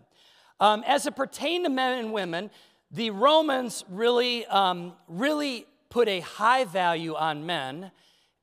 Um, 0.59 0.83
as 0.85 1.07
it 1.07 1.15
pertained 1.15 1.65
to 1.65 1.69
men 1.69 1.97
and 1.97 2.13
women, 2.13 2.51
the 2.91 3.09
Romans 3.09 3.83
really, 3.89 4.45
um, 4.47 4.93
really 5.07 5.65
put 5.89 6.07
a 6.07 6.19
high 6.19 6.65
value 6.65 7.15
on 7.15 7.45
men 7.45 7.91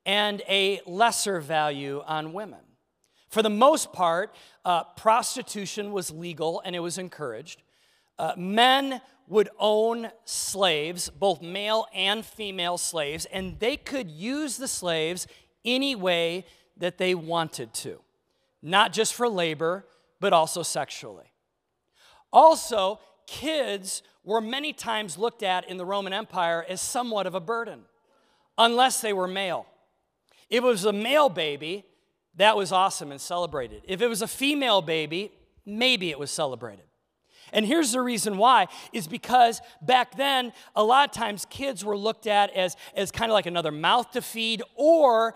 and 0.06 0.40
a 0.48 0.80
lesser 0.86 1.40
value 1.40 2.02
on 2.06 2.32
women. 2.32 2.60
For 3.28 3.42
the 3.42 3.50
most 3.50 3.92
part, 3.92 4.34
uh, 4.64 4.84
prostitution 4.84 5.92
was 5.92 6.12
legal 6.12 6.62
and 6.64 6.74
it 6.76 6.78
was 6.78 6.96
encouraged. 6.96 7.62
Uh, 8.18 8.32
men 8.36 9.02
would 9.28 9.48
own 9.58 10.08
slaves, 10.24 11.10
both 11.10 11.42
male 11.42 11.86
and 11.92 12.24
female 12.24 12.78
slaves, 12.78 13.26
and 13.26 13.58
they 13.58 13.76
could 13.76 14.08
use 14.08 14.56
the 14.56 14.68
slaves 14.68 15.26
any 15.64 15.96
way 15.96 16.46
that 16.76 16.98
they 16.98 17.14
wanted 17.14 17.74
to, 17.74 18.00
not 18.62 18.92
just 18.92 19.12
for 19.12 19.28
labor, 19.28 19.84
but 20.20 20.32
also 20.32 20.62
sexually. 20.62 21.32
Also, 22.32 23.00
kids 23.26 24.02
were 24.22 24.40
many 24.40 24.72
times 24.72 25.18
looked 25.18 25.42
at 25.42 25.68
in 25.68 25.76
the 25.76 25.84
Roman 25.84 26.12
Empire 26.12 26.64
as 26.68 26.80
somewhat 26.80 27.26
of 27.26 27.34
a 27.34 27.40
burden, 27.40 27.82
unless 28.56 29.00
they 29.00 29.12
were 29.12 29.28
male. 29.28 29.66
If 30.48 30.62
it 30.62 30.66
was 30.66 30.84
a 30.84 30.92
male 30.92 31.28
baby, 31.28 31.84
that 32.36 32.56
was 32.56 32.72
awesome 32.72 33.10
and 33.10 33.20
celebrated. 33.20 33.82
If 33.86 34.02
it 34.02 34.08
was 34.08 34.22
a 34.22 34.28
female 34.28 34.82
baby, 34.82 35.32
maybe 35.64 36.10
it 36.10 36.18
was 36.18 36.30
celebrated. 36.30 36.84
And 37.52 37.64
here's 37.64 37.92
the 37.92 38.00
reason 38.00 38.38
why 38.38 38.66
is 38.92 39.06
because 39.06 39.60
back 39.80 40.16
then, 40.16 40.52
a 40.74 40.82
lot 40.82 41.08
of 41.08 41.14
times 41.14 41.46
kids 41.48 41.84
were 41.84 41.96
looked 41.96 42.26
at 42.26 42.50
as, 42.50 42.76
as 42.94 43.10
kind 43.10 43.30
of 43.30 43.34
like 43.34 43.46
another 43.46 43.70
mouth 43.72 44.10
to 44.12 44.22
feed 44.22 44.62
or 44.74 45.34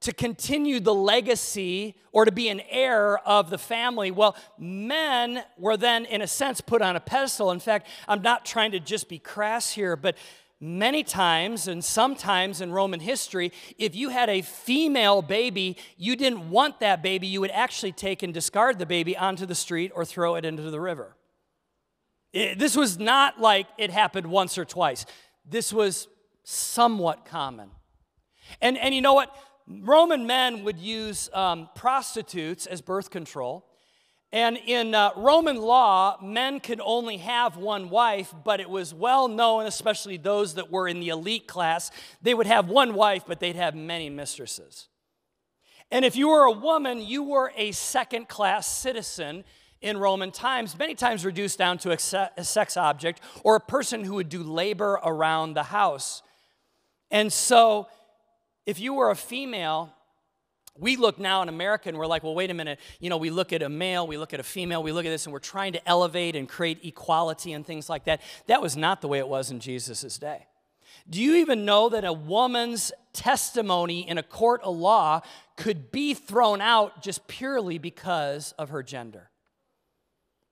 to 0.00 0.12
continue 0.12 0.80
the 0.80 0.94
legacy 0.94 1.94
or 2.10 2.24
to 2.24 2.32
be 2.32 2.48
an 2.48 2.60
heir 2.68 3.18
of 3.18 3.50
the 3.50 3.58
family. 3.58 4.10
Well, 4.10 4.36
men 4.58 5.44
were 5.56 5.76
then, 5.76 6.06
in 6.06 6.22
a 6.22 6.26
sense, 6.26 6.60
put 6.60 6.82
on 6.82 6.96
a 6.96 7.00
pedestal. 7.00 7.52
In 7.52 7.60
fact, 7.60 7.86
I'm 8.08 8.22
not 8.22 8.44
trying 8.44 8.72
to 8.72 8.80
just 8.80 9.08
be 9.08 9.18
crass 9.18 9.70
here, 9.70 9.94
but 9.94 10.16
many 10.62 11.02
times 11.02 11.66
and 11.66 11.84
sometimes 11.84 12.60
in 12.60 12.72
Roman 12.72 13.00
history, 13.00 13.52
if 13.78 13.96
you 13.96 14.10
had 14.10 14.30
a 14.30 14.42
female 14.42 15.20
baby, 15.20 15.76
you 15.96 16.14
didn't 16.14 16.48
want 16.50 16.78
that 16.80 17.02
baby, 17.02 17.26
you 17.26 17.40
would 17.40 17.50
actually 17.50 17.92
take 17.92 18.22
and 18.22 18.32
discard 18.32 18.78
the 18.78 18.86
baby 18.86 19.16
onto 19.16 19.44
the 19.44 19.56
street 19.56 19.90
or 19.94 20.04
throw 20.04 20.36
it 20.36 20.44
into 20.44 20.70
the 20.70 20.80
river. 20.80 21.16
It, 22.32 22.58
this 22.58 22.76
was 22.76 22.98
not 22.98 23.40
like 23.40 23.66
it 23.76 23.90
happened 23.90 24.28
once 24.28 24.56
or 24.56 24.64
twice. 24.64 25.04
This 25.44 25.72
was 25.72 26.06
somewhat 26.44 27.24
common. 27.24 27.70
And, 28.60 28.78
and 28.78 28.94
you 28.94 29.00
know 29.00 29.14
what? 29.14 29.34
Roman 29.66 30.26
men 30.26 30.64
would 30.64 30.78
use 30.78 31.28
um, 31.32 31.68
prostitutes 31.74 32.66
as 32.66 32.80
birth 32.80 33.10
control. 33.10 33.66
And 34.32 34.56
in 34.56 34.94
uh, 34.94 35.10
Roman 35.14 35.58
law, 35.58 36.16
men 36.22 36.58
could 36.58 36.80
only 36.82 37.18
have 37.18 37.58
one 37.58 37.90
wife, 37.90 38.34
but 38.44 38.60
it 38.60 38.70
was 38.70 38.94
well 38.94 39.28
known, 39.28 39.66
especially 39.66 40.16
those 40.16 40.54
that 40.54 40.70
were 40.70 40.88
in 40.88 41.00
the 41.00 41.10
elite 41.10 41.46
class, 41.46 41.90
they 42.22 42.32
would 42.32 42.46
have 42.46 42.68
one 42.68 42.94
wife, 42.94 43.24
but 43.26 43.40
they'd 43.40 43.56
have 43.56 43.74
many 43.74 44.08
mistresses. 44.08 44.88
And 45.90 46.06
if 46.06 46.16
you 46.16 46.28
were 46.28 46.44
a 46.44 46.52
woman, 46.52 47.02
you 47.02 47.22
were 47.22 47.52
a 47.54 47.72
second 47.72 48.26
class 48.26 48.66
citizen 48.66 49.44
in 49.82 49.98
Roman 49.98 50.30
times, 50.30 50.78
many 50.78 50.94
times 50.94 51.26
reduced 51.26 51.58
down 51.58 51.76
to 51.78 51.90
a 51.90 52.44
sex 52.44 52.76
object 52.76 53.20
or 53.44 53.56
a 53.56 53.60
person 53.60 54.04
who 54.04 54.14
would 54.14 54.30
do 54.30 54.42
labor 54.42 54.98
around 55.04 55.54
the 55.54 55.64
house. 55.64 56.22
And 57.10 57.30
so, 57.30 57.88
if 58.64 58.78
you 58.78 58.94
were 58.94 59.10
a 59.10 59.16
female, 59.16 59.92
we 60.78 60.96
look 60.96 61.18
now 61.18 61.42
in 61.42 61.48
America 61.48 61.88
and 61.88 61.98
we're 61.98 62.06
like, 62.06 62.22
well, 62.22 62.34
wait 62.34 62.50
a 62.50 62.54
minute. 62.54 62.80
You 62.98 63.10
know, 63.10 63.18
we 63.18 63.30
look 63.30 63.52
at 63.52 63.62
a 63.62 63.68
male, 63.68 64.06
we 64.06 64.16
look 64.16 64.32
at 64.32 64.40
a 64.40 64.44
female, 64.44 64.82
we 64.82 64.92
look 64.92 65.04
at 65.04 65.10
this 65.10 65.26
and 65.26 65.32
we're 65.32 65.38
trying 65.38 65.74
to 65.74 65.88
elevate 65.88 66.34
and 66.34 66.48
create 66.48 66.80
equality 66.82 67.52
and 67.52 67.66
things 67.66 67.90
like 67.90 68.04
that. 68.04 68.22
That 68.46 68.62
was 68.62 68.76
not 68.76 69.00
the 69.00 69.08
way 69.08 69.18
it 69.18 69.28
was 69.28 69.50
in 69.50 69.60
Jesus' 69.60 70.18
day. 70.18 70.46
Do 71.08 71.20
you 71.20 71.36
even 71.36 71.64
know 71.64 71.88
that 71.90 72.04
a 72.04 72.12
woman's 72.12 72.92
testimony 73.12 74.08
in 74.08 74.18
a 74.18 74.22
court 74.22 74.62
of 74.62 74.76
law 74.76 75.20
could 75.56 75.90
be 75.90 76.14
thrown 76.14 76.60
out 76.60 77.02
just 77.02 77.26
purely 77.26 77.78
because 77.78 78.52
of 78.52 78.70
her 78.70 78.82
gender? 78.82 79.30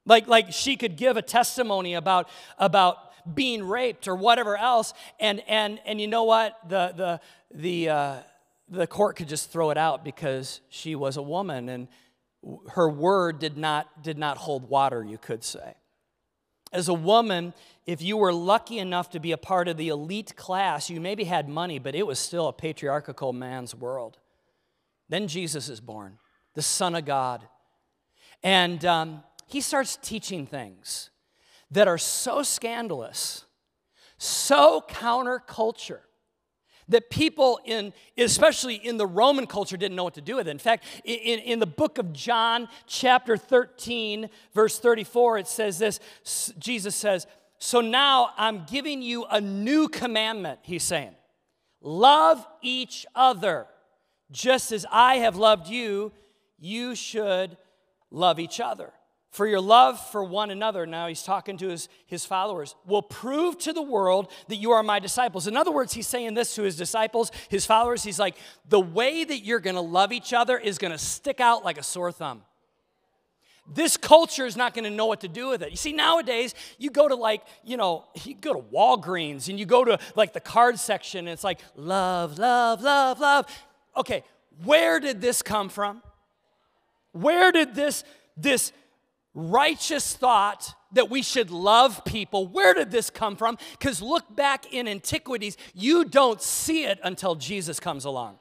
Like, 0.04 0.26
like 0.26 0.52
she 0.52 0.76
could 0.76 0.96
give 0.96 1.16
a 1.16 1.22
testimony 1.22 1.94
about, 1.94 2.28
about 2.58 2.96
being 3.32 3.62
raped 3.62 4.08
or 4.08 4.16
whatever 4.16 4.56
else, 4.56 4.92
and, 5.18 5.42
and, 5.46 5.78
and 5.86 6.00
you 6.00 6.08
know 6.08 6.24
what? 6.24 6.58
The, 6.68 6.92
the, 6.96 7.20
the, 7.54 7.88
uh, 7.88 8.16
the 8.70 8.86
court 8.86 9.16
could 9.16 9.28
just 9.28 9.50
throw 9.50 9.70
it 9.70 9.76
out 9.76 10.04
because 10.04 10.60
she 10.68 10.94
was 10.94 11.16
a 11.16 11.22
woman 11.22 11.68
and 11.68 11.88
her 12.70 12.88
word 12.88 13.38
did 13.38 13.58
not, 13.58 14.02
did 14.02 14.16
not 14.16 14.38
hold 14.38 14.68
water, 14.68 15.04
you 15.04 15.18
could 15.18 15.44
say. 15.44 15.74
As 16.72 16.88
a 16.88 16.94
woman, 16.94 17.52
if 17.84 18.00
you 18.00 18.16
were 18.16 18.32
lucky 18.32 18.78
enough 18.78 19.10
to 19.10 19.20
be 19.20 19.32
a 19.32 19.36
part 19.36 19.66
of 19.66 19.76
the 19.76 19.88
elite 19.88 20.36
class, 20.36 20.88
you 20.88 21.00
maybe 21.00 21.24
had 21.24 21.48
money, 21.48 21.78
but 21.78 21.94
it 21.94 22.06
was 22.06 22.18
still 22.18 22.46
a 22.46 22.52
patriarchal 22.52 23.32
man's 23.32 23.74
world. 23.74 24.18
Then 25.08 25.26
Jesus 25.26 25.68
is 25.68 25.80
born, 25.80 26.18
the 26.54 26.62
Son 26.62 26.94
of 26.94 27.04
God. 27.04 27.46
And 28.42 28.84
um, 28.84 29.24
he 29.48 29.60
starts 29.60 29.98
teaching 30.00 30.46
things 30.46 31.10
that 31.72 31.88
are 31.88 31.98
so 31.98 32.42
scandalous, 32.42 33.44
so 34.16 34.84
counterculture, 34.88 36.00
that 36.90 37.10
people 37.10 37.58
in 37.64 37.92
especially 38.18 38.74
in 38.74 38.96
the 38.96 39.06
roman 39.06 39.46
culture 39.46 39.76
didn't 39.76 39.96
know 39.96 40.04
what 40.04 40.14
to 40.14 40.20
do 40.20 40.36
with 40.36 40.46
it. 40.46 40.50
In 40.50 40.58
fact 40.58 40.84
in, 41.04 41.38
in 41.40 41.58
the 41.58 41.66
book 41.66 41.98
of 41.98 42.12
john 42.12 42.68
chapter 42.86 43.36
13 43.36 44.28
verse 44.54 44.78
34 44.78 45.38
it 45.38 45.48
says 45.48 45.78
this 45.78 46.00
jesus 46.58 46.94
says 46.94 47.26
so 47.58 47.80
now 47.80 48.30
i'm 48.36 48.64
giving 48.70 49.02
you 49.02 49.24
a 49.24 49.40
new 49.40 49.88
commandment 49.88 50.60
he's 50.62 50.82
saying. 50.82 51.14
Love 51.82 52.46
each 52.60 53.06
other. 53.14 53.66
Just 54.30 54.70
as 54.72 54.84
i 54.90 55.16
have 55.16 55.36
loved 55.36 55.68
you 55.68 56.12
you 56.58 56.94
should 56.94 57.56
love 58.10 58.38
each 58.38 58.60
other 58.60 58.92
for 59.30 59.46
your 59.46 59.60
love 59.60 60.04
for 60.10 60.24
one 60.24 60.50
another, 60.50 60.86
now 60.86 61.06
he's 61.06 61.22
talking 61.22 61.56
to 61.58 61.68
his, 61.68 61.88
his 62.06 62.24
followers, 62.24 62.74
will 62.84 63.02
prove 63.02 63.56
to 63.58 63.72
the 63.72 63.82
world 63.82 64.30
that 64.48 64.56
you 64.56 64.72
are 64.72 64.82
my 64.82 64.98
disciples. 64.98 65.46
In 65.46 65.56
other 65.56 65.70
words, 65.70 65.92
he's 65.92 66.08
saying 66.08 66.34
this 66.34 66.54
to 66.56 66.62
his 66.62 66.76
disciples, 66.76 67.30
his 67.48 67.64
followers. 67.64 68.02
He's 68.02 68.18
like, 68.18 68.36
the 68.68 68.80
way 68.80 69.22
that 69.22 69.38
you're 69.44 69.60
gonna 69.60 69.80
love 69.80 70.12
each 70.12 70.32
other 70.32 70.58
is 70.58 70.78
gonna 70.78 70.98
stick 70.98 71.38
out 71.38 71.64
like 71.64 71.78
a 71.78 71.82
sore 71.82 72.10
thumb. 72.10 72.42
This 73.72 73.96
culture 73.96 74.46
is 74.46 74.56
not 74.56 74.74
gonna 74.74 74.90
know 74.90 75.06
what 75.06 75.20
to 75.20 75.28
do 75.28 75.48
with 75.48 75.62
it. 75.62 75.70
You 75.70 75.76
see, 75.76 75.92
nowadays, 75.92 76.52
you 76.76 76.90
go 76.90 77.06
to 77.06 77.14
like, 77.14 77.42
you 77.62 77.76
know, 77.76 78.06
you 78.24 78.34
go 78.34 78.52
to 78.52 78.60
Walgreens 78.60 79.48
and 79.48 79.60
you 79.60 79.64
go 79.64 79.84
to 79.84 79.96
like 80.16 80.32
the 80.32 80.40
card 80.40 80.76
section 80.76 81.20
and 81.20 81.28
it's 81.28 81.44
like, 81.44 81.60
love, 81.76 82.36
love, 82.36 82.82
love, 82.82 83.20
love. 83.20 83.46
Okay, 83.96 84.24
where 84.64 84.98
did 84.98 85.20
this 85.20 85.40
come 85.40 85.68
from? 85.68 86.02
Where 87.12 87.52
did 87.52 87.76
this, 87.76 88.02
this, 88.36 88.72
righteous 89.34 90.14
thought 90.14 90.74
that 90.92 91.08
we 91.08 91.22
should 91.22 91.50
love 91.50 92.04
people. 92.04 92.46
Where 92.46 92.74
did 92.74 92.90
this 92.90 93.10
come 93.10 93.36
from? 93.36 93.58
Because 93.78 94.02
look 94.02 94.34
back 94.34 94.72
in 94.72 94.88
antiquities, 94.88 95.56
you 95.74 96.04
don't 96.04 96.42
see 96.42 96.84
it 96.84 96.98
until 97.02 97.34
Jesus 97.34 97.78
comes 97.78 98.04
along. 98.04 98.38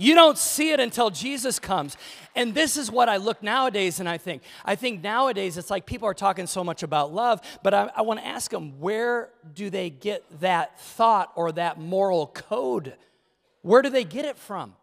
You 0.00 0.14
don't 0.14 0.38
see 0.38 0.70
it 0.72 0.80
until 0.80 1.10
Jesus 1.10 1.58
comes. 1.58 1.94
And 2.34 2.54
this 2.54 2.78
is 2.78 2.90
what 2.90 3.10
I 3.10 3.18
look 3.18 3.42
nowadays 3.42 4.00
and 4.00 4.08
I 4.08 4.16
think. 4.16 4.42
I 4.64 4.74
think 4.74 5.02
nowadays 5.02 5.58
it's 5.58 5.68
like 5.68 5.84
people 5.84 6.08
are 6.08 6.14
talking 6.14 6.46
so 6.46 6.64
much 6.64 6.82
about 6.82 7.12
love, 7.12 7.42
but 7.62 7.74
I, 7.74 7.90
I 7.94 8.00
want 8.00 8.18
to 8.20 8.26
ask 8.26 8.50
them 8.50 8.80
where 8.80 9.28
do 9.52 9.68
they 9.68 9.90
get 9.90 10.24
that 10.40 10.80
thought 10.80 11.32
or 11.36 11.52
that 11.52 11.78
moral 11.78 12.28
code? 12.28 12.94
Where 13.60 13.82
do 13.82 13.90
they 13.90 14.04
get 14.04 14.24
it 14.24 14.38
from? 14.38 14.74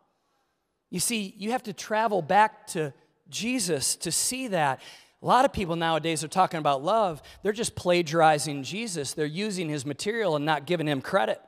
You 0.91 0.99
see, 0.99 1.33
you 1.35 1.51
have 1.51 1.63
to 1.63 1.73
travel 1.73 2.21
back 2.21 2.67
to 2.67 2.93
Jesus 3.27 3.95
to 3.97 4.11
see 4.11 4.49
that. 4.49 4.79
A 5.21 5.25
lot 5.25 5.45
of 5.45 5.53
people 5.53 5.75
nowadays 5.75 6.23
are 6.23 6.27
talking 6.27 6.59
about 6.59 6.83
love. 6.83 7.21
They're 7.41 7.51
just 7.51 7.75
plagiarizing 7.75 8.63
Jesus. 8.63 9.13
They're 9.13 9.25
using 9.25 9.67
his 9.67 9.85
material 9.85 10.35
and 10.35 10.45
not 10.45 10.67
giving 10.67 10.87
him 10.87 11.01
credit. 11.01 11.41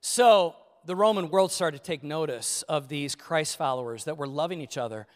So 0.00 0.54
the 0.84 0.94
Roman 0.94 1.30
world 1.30 1.50
started 1.50 1.78
to 1.78 1.82
take 1.82 2.04
notice 2.04 2.62
of 2.62 2.88
these 2.88 3.14
Christ 3.14 3.56
followers 3.56 4.04
that 4.04 4.16
were 4.16 4.26
loving 4.26 4.60
each 4.60 4.78
other. 4.78 5.06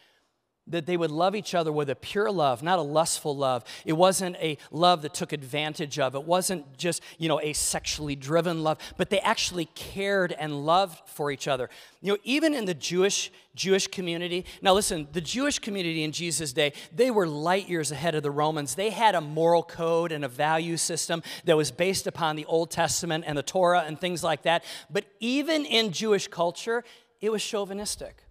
That 0.67 0.85
they 0.85 0.97
would 0.97 1.11
love 1.11 1.35
each 1.35 1.55
other 1.55 1.71
with 1.71 1.89
a 1.89 1.95
pure 1.95 2.31
love, 2.31 2.61
not 2.61 2.79
a 2.79 2.83
lustful 2.83 3.35
love. 3.35 3.63
It 3.85 3.93
wasn't 3.93 4.35
a 4.37 4.57
love 4.71 5.01
that 5.01 5.13
took 5.13 5.33
advantage 5.33 5.99
of. 5.99 6.15
It 6.15 6.23
wasn't 6.23 6.77
just, 6.77 7.01
you 7.17 7.27
know, 7.27 7.39
a 7.41 7.53
sexually 7.53 8.15
driven 8.15 8.63
love, 8.63 8.77
but 8.97 9.09
they 9.09 9.19
actually 9.19 9.65
cared 9.75 10.31
and 10.33 10.65
loved 10.65 11.07
for 11.07 11.31
each 11.31 11.47
other. 11.47 11.69
You 12.01 12.13
know, 12.13 12.19
even 12.23 12.53
in 12.53 12.65
the 12.65 12.73
Jewish 12.73 13.31
Jewish 13.57 13.87
community. 13.87 14.45
Now 14.61 14.73
listen, 14.73 15.07
the 15.11 15.19
Jewish 15.19 15.59
community 15.59 16.03
in 16.03 16.13
Jesus' 16.13 16.53
day, 16.53 16.73
they 16.95 17.11
were 17.11 17.27
light 17.27 17.67
years 17.67 17.91
ahead 17.91 18.15
of 18.15 18.23
the 18.23 18.31
Romans. 18.31 18.75
They 18.75 18.91
had 18.91 19.15
a 19.15 19.21
moral 19.21 19.63
code 19.63 20.11
and 20.13 20.23
a 20.23 20.27
value 20.29 20.77
system 20.77 21.23
that 21.45 21.57
was 21.57 21.71
based 21.71 22.07
upon 22.07 22.35
the 22.35 22.45
Old 22.45 22.69
Testament 22.69 23.25
and 23.27 23.37
the 23.37 23.43
Torah 23.43 23.83
and 23.85 23.99
things 23.99 24.23
like 24.23 24.43
that. 24.43 24.63
But 24.89 25.05
even 25.19 25.65
in 25.65 25.91
Jewish 25.91 26.27
culture, 26.27 26.83
it 27.19 27.31
was 27.31 27.43
chauvinistic. 27.43 28.26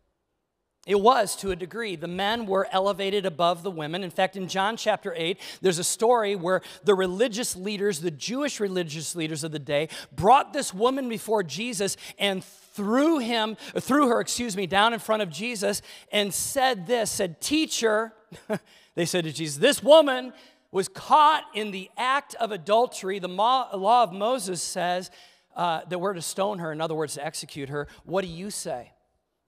It 0.87 1.01
was 1.01 1.35
to 1.37 1.51
a 1.51 1.57
degree. 1.57 1.96
The 1.96 2.07
men 2.07 2.46
were 2.46 2.68
elevated 2.70 3.27
above 3.27 3.64
the 3.64 3.72
women. 3.72 4.05
In 4.05 4.11
fact, 4.11 4.37
in 4.37 4.46
John 4.46 4.77
chapter 4.77 5.12
8, 5.16 5.38
there's 5.61 5.81
a 5.81 5.85
story 5.85 6.37
where 6.37 6.62
the 6.85 6.94
religious 6.94 7.57
leaders, 7.57 8.01
the 8.01 8.12
Jewish 8.12 8.61
religious 8.61 9.16
leaders 9.16 9.42
of 9.42 9.51
the 9.51 9.59
day, 9.59 9.88
brought 10.14 10.53
this 10.53 10.72
woman 10.72 11.09
before 11.09 11.42
Jesus 11.42 11.96
and 12.20 12.44
threw 12.44 13.18
him, 13.18 13.57
threw 13.81 14.09
her, 14.09 14.20
excuse 14.20 14.57
me, 14.57 14.68
down 14.68 14.92
in 14.92 15.01
front 15.01 15.22
of 15.22 15.31
Jesus 15.31 15.83
and 16.12 16.33
said 16.33 16.87
this, 16.87 17.11
said, 17.11 17.40
Teacher, 17.40 18.12
they 18.94 19.07
said 19.07 19.25
to 19.25 19.33
Jesus, 19.33 19.57
this 19.57 19.83
woman 19.83 20.33
was 20.70 20.87
caught 20.87 21.42
in 21.53 21.72
the 21.72 21.90
act 21.96 22.37
of 22.37 22.53
adultery. 22.53 23.18
The 23.18 23.29
law 23.29 24.03
of 24.05 24.12
Moses 24.12 24.62
says 24.62 25.11
uh, 25.57 25.81
that 25.88 25.99
we're 25.99 26.12
to 26.12 26.22
stone 26.22 26.61
her, 26.61 26.70
in 26.70 26.81
other 26.81 26.94
words, 26.94 27.14
to 27.14 27.27
execute 27.27 27.70
her. 27.70 27.88
What 28.05 28.22
do 28.22 28.29
you 28.29 28.51
say? 28.53 28.92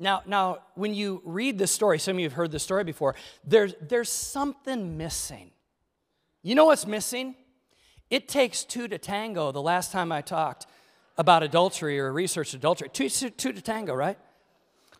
Now, 0.00 0.22
now, 0.26 0.58
when 0.74 0.94
you 0.94 1.22
read 1.24 1.58
this 1.58 1.72
story, 1.72 1.98
some 1.98 2.16
of 2.16 2.20
you 2.20 2.26
have 2.26 2.34
heard 2.34 2.52
this 2.52 2.62
story 2.62 2.84
before, 2.84 3.16
there's, 3.44 3.74
there's 3.80 4.08
something 4.08 4.96
missing. 4.96 5.50
You 6.42 6.54
know 6.54 6.66
what's 6.66 6.86
missing? 6.86 7.34
It 8.08 8.28
takes 8.28 8.64
two 8.64 8.86
to 8.88 8.98
tango. 8.98 9.50
The 9.50 9.62
last 9.62 9.90
time 9.90 10.12
I 10.12 10.22
talked 10.22 10.66
about 11.16 11.42
adultery 11.42 11.98
or 11.98 12.12
researched 12.12 12.54
adultery, 12.54 12.88
two, 12.90 13.08
two 13.08 13.52
to 13.52 13.60
tango, 13.60 13.92
right? 13.94 14.18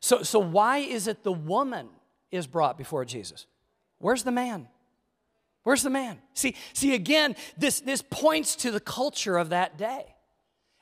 So, 0.00 0.22
so 0.22 0.40
why 0.40 0.78
is 0.78 1.06
it 1.06 1.22
the 1.22 1.32
woman 1.32 1.88
is 2.30 2.46
brought 2.46 2.76
before 2.76 3.04
Jesus? 3.04 3.46
Where's 3.98 4.24
the 4.24 4.32
man? 4.32 4.68
Where's 5.62 5.82
the 5.82 5.90
man? 5.90 6.18
See, 6.34 6.56
see 6.72 6.94
again, 6.94 7.36
this, 7.56 7.80
this 7.80 8.02
points 8.02 8.56
to 8.56 8.70
the 8.70 8.80
culture 8.80 9.36
of 9.36 9.50
that 9.50 9.78
day. 9.78 10.14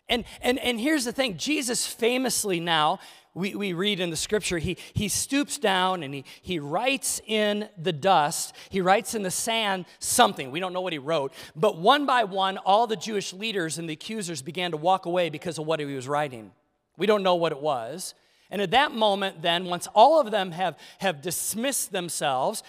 And, 0.09 0.25
and, 0.41 0.59
and 0.59 0.79
here's 0.79 1.05
the 1.05 1.13
thing 1.13 1.37
Jesus 1.37 1.87
famously 1.87 2.61
now 2.61 3.01
we, 3.37 3.55
we 3.55 3.75
read 3.75 4.01
in 4.01 4.09
the 4.09 4.17
scripture, 4.17 4.57
he, 4.57 4.79
he 4.95 5.09
stoops 5.09 5.59
down 5.59 6.03
and 6.03 6.15
he, 6.15 6.25
he 6.41 6.59
writes 6.59 7.21
in 7.27 7.69
the 7.77 7.93
dust, 7.93 8.55
he 8.71 8.81
writes 8.81 9.15
in 9.15 9.23
the 9.23 9.31
sand 9.31 9.85
something. 9.99 10.51
We 10.51 10.59
don't 10.59 10.73
know 10.73 10.81
what 10.81 10.95
he 10.95 10.99
wrote. 10.99 11.35
But 11.55 11.77
one 11.77 12.07
by 12.07 12.25
one, 12.25 12.57
all 12.57 12.87
the 12.87 12.97
Jewish 12.97 13.35
leaders 13.35 13.77
and 13.77 13.91
the 13.91 13.93
accusers 13.93 14.41
began 14.41 14.71
to 14.71 14.79
walk 14.79 15.05
away 15.05 15.29
because 15.29 15.59
of 15.59 15.67
what 15.67 15.81
he 15.81 15.87
was 15.87 16.09
writing. 16.09 16.51
We 16.97 17.07
don't 17.07 17.23
know 17.23 17.35
what 17.35 17.53
it 17.53 17.61
was. 17.61 18.15
And 18.51 18.63
at 18.63 18.71
that 18.71 18.93
moment, 18.93 19.43
then, 19.43 19.67
once 19.67 19.87
all 19.95 20.19
of 20.19 20.31
them 20.31 20.53
have, 20.53 20.79
have 21.01 21.21
dismissed 21.21 21.93
themselves, 21.93 22.63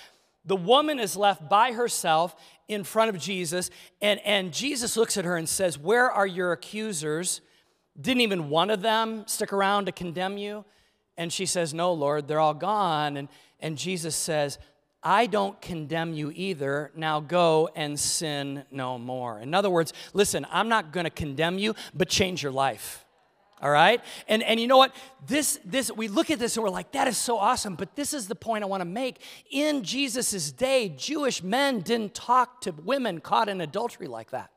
the 0.43 0.56
woman 0.58 1.00
is 1.00 1.15
left 1.15 1.47
by 1.47 1.71
herself 1.71 2.36
in 2.67 2.84
front 2.84 3.10
of 3.10 3.21
Jesus. 3.21 3.69
And, 4.01 4.19
and 4.25 4.53
Jesus 4.53 4.97
looks 4.97 5.17
at 5.17 5.25
her 5.25 5.38
and 5.38 5.47
says, 5.47 5.77
Where 5.77 6.12
are 6.12 6.27
your 6.27 6.51
accusers? 6.51 7.41
Didn't 7.99 8.21
even 8.21 8.49
one 8.49 8.69
of 8.69 8.82
them 8.82 9.25
stick 9.27 9.53
around 9.53 9.86
to 9.86 9.91
condemn 9.91 10.38
you? 10.38 10.65
And 11.17 11.32
she 11.34 11.45
says, 11.45 11.73
No, 11.73 11.93
Lord, 11.93 12.27
they're 12.27 12.39
all 12.39 12.53
gone. 12.53 13.17
And, 13.17 13.27
and 13.60 13.77
Jesus 13.77 14.15
says, 14.15 14.60
I 15.01 15.27
don't 15.27 15.60
condemn 15.62 16.13
you 16.13 16.32
either. 16.36 16.91
Now 16.95 17.19
go 17.19 17.69
and 17.75 17.99
sin 17.99 18.65
no 18.71 18.97
more. 18.97 19.39
In 19.39 19.53
other 19.53 19.69
words, 19.69 19.93
listen, 20.13 20.45
I'm 20.51 20.69
not 20.69 20.91
going 20.91 21.06
to 21.06 21.10
condemn 21.10 21.58
you, 21.58 21.75
but 21.93 22.10
change 22.10 22.43
your 22.43 22.51
life. 22.51 23.06
All 23.62 23.72
right? 23.72 24.02
And, 24.28 24.43
and 24.43 24.60
you 24.60 24.67
know 24.67 24.78
what? 24.78 24.96
This, 25.26 25.60
this, 25.65 25.91
we 25.91 26.08
look 26.08 26.30
at 26.30 26.38
this 26.38 26.58
and 26.58 26.63
we're 26.63 26.70
like, 26.70 26.91
that 26.91 27.08
is 27.08 27.17
so 27.17 27.38
awesome. 27.38 27.76
But 27.76 27.96
this 27.96 28.13
is 28.13 28.28
the 28.28 28.36
point 28.36 28.63
I 28.63 28.67
want 28.67 28.82
to 28.82 28.86
make. 28.86 29.20
In 29.50 29.84
Jesus' 29.84 30.52
day, 30.52 30.89
Jewish 30.89 31.41
men 31.41 31.82
didn't 31.82 32.13
talk 32.13 32.62
to 32.62 32.72
women 32.72 33.20
caught 33.20 33.50
in 33.50 33.62
adultery 33.62 34.08
like 34.08 34.32
that. 34.32 34.52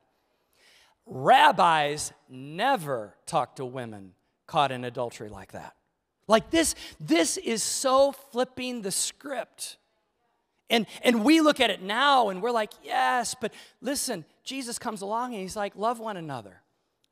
Rabbis 1.07 2.13
never 2.29 3.17
talked 3.27 3.57
to 3.57 3.65
women 3.65 4.13
caught 4.47 4.71
in 4.71 4.85
adultery 4.85 5.29
like 5.29 5.53
that. 5.53 5.75
Like 6.29 6.51
this, 6.51 6.75
this 7.01 7.37
is 7.39 7.63
so 7.63 8.13
flipping 8.13 8.83
the 8.83 8.93
script. 8.93 9.79
And, 10.69 10.87
and 11.03 11.25
we 11.25 11.41
look 11.41 11.59
at 11.59 11.71
it 11.71 11.83
now 11.83 12.29
and 12.29 12.41
we're 12.41 12.53
like, 12.53 12.71
yes, 12.85 13.35
but 13.41 13.53
listen, 13.81 14.25
Jesus 14.45 14.79
comes 14.79 15.03
along 15.03 15.33
and 15.33 15.43
he's 15.43 15.57
like, 15.57 15.75
love 15.75 15.99
one 15.99 16.17
another, 16.17 16.63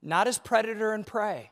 not 0.00 0.28
as 0.28 0.38
predator 0.38 0.92
and 0.92 1.04
prey, 1.04 1.50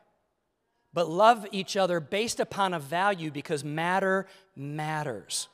but 0.97 1.11
love 1.11 1.47
each 1.53 1.77
other 1.77 2.01
based 2.01 2.41
upon 2.41 2.73
a 2.73 2.79
value 2.79 3.31
because 3.31 3.63
matter 3.63 4.27
matters. 4.57 5.49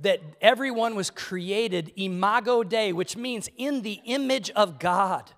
That 0.00 0.20
everyone 0.42 0.94
was 0.94 1.08
created 1.08 1.90
imago 1.96 2.62
Dei, 2.62 2.92
which 2.92 3.16
means 3.16 3.48
in 3.56 3.80
the 3.80 3.98
image 4.04 4.50
of 4.50 4.78
God. 4.78 5.32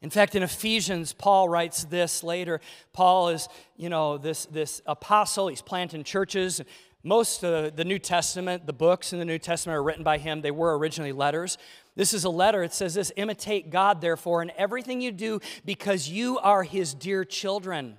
In 0.00 0.10
fact, 0.10 0.36
in 0.36 0.44
Ephesians, 0.44 1.12
Paul 1.12 1.48
writes 1.48 1.82
this 1.82 2.22
later. 2.22 2.60
Paul 2.92 3.30
is, 3.30 3.48
you 3.76 3.88
know, 3.88 4.16
this, 4.16 4.46
this 4.46 4.80
apostle. 4.86 5.48
He's 5.48 5.60
planting 5.60 6.04
churches. 6.04 6.60
Most 7.02 7.42
of 7.42 7.74
the 7.74 7.84
New 7.84 7.98
Testament, 7.98 8.64
the 8.64 8.72
books 8.72 9.12
in 9.12 9.18
the 9.18 9.24
New 9.24 9.40
Testament 9.40 9.76
are 9.76 9.82
written 9.82 10.04
by 10.04 10.18
him. 10.18 10.40
They 10.40 10.52
were 10.52 10.78
originally 10.78 11.12
letters. 11.12 11.58
This 11.96 12.14
is 12.14 12.22
a 12.22 12.30
letter. 12.30 12.62
It 12.62 12.74
says 12.74 12.94
this 12.94 13.10
Imitate 13.16 13.70
God, 13.70 14.00
therefore, 14.00 14.40
in 14.40 14.52
everything 14.56 15.00
you 15.00 15.10
do, 15.10 15.40
because 15.64 16.08
you 16.08 16.38
are 16.38 16.62
his 16.62 16.94
dear 16.94 17.24
children. 17.24 17.98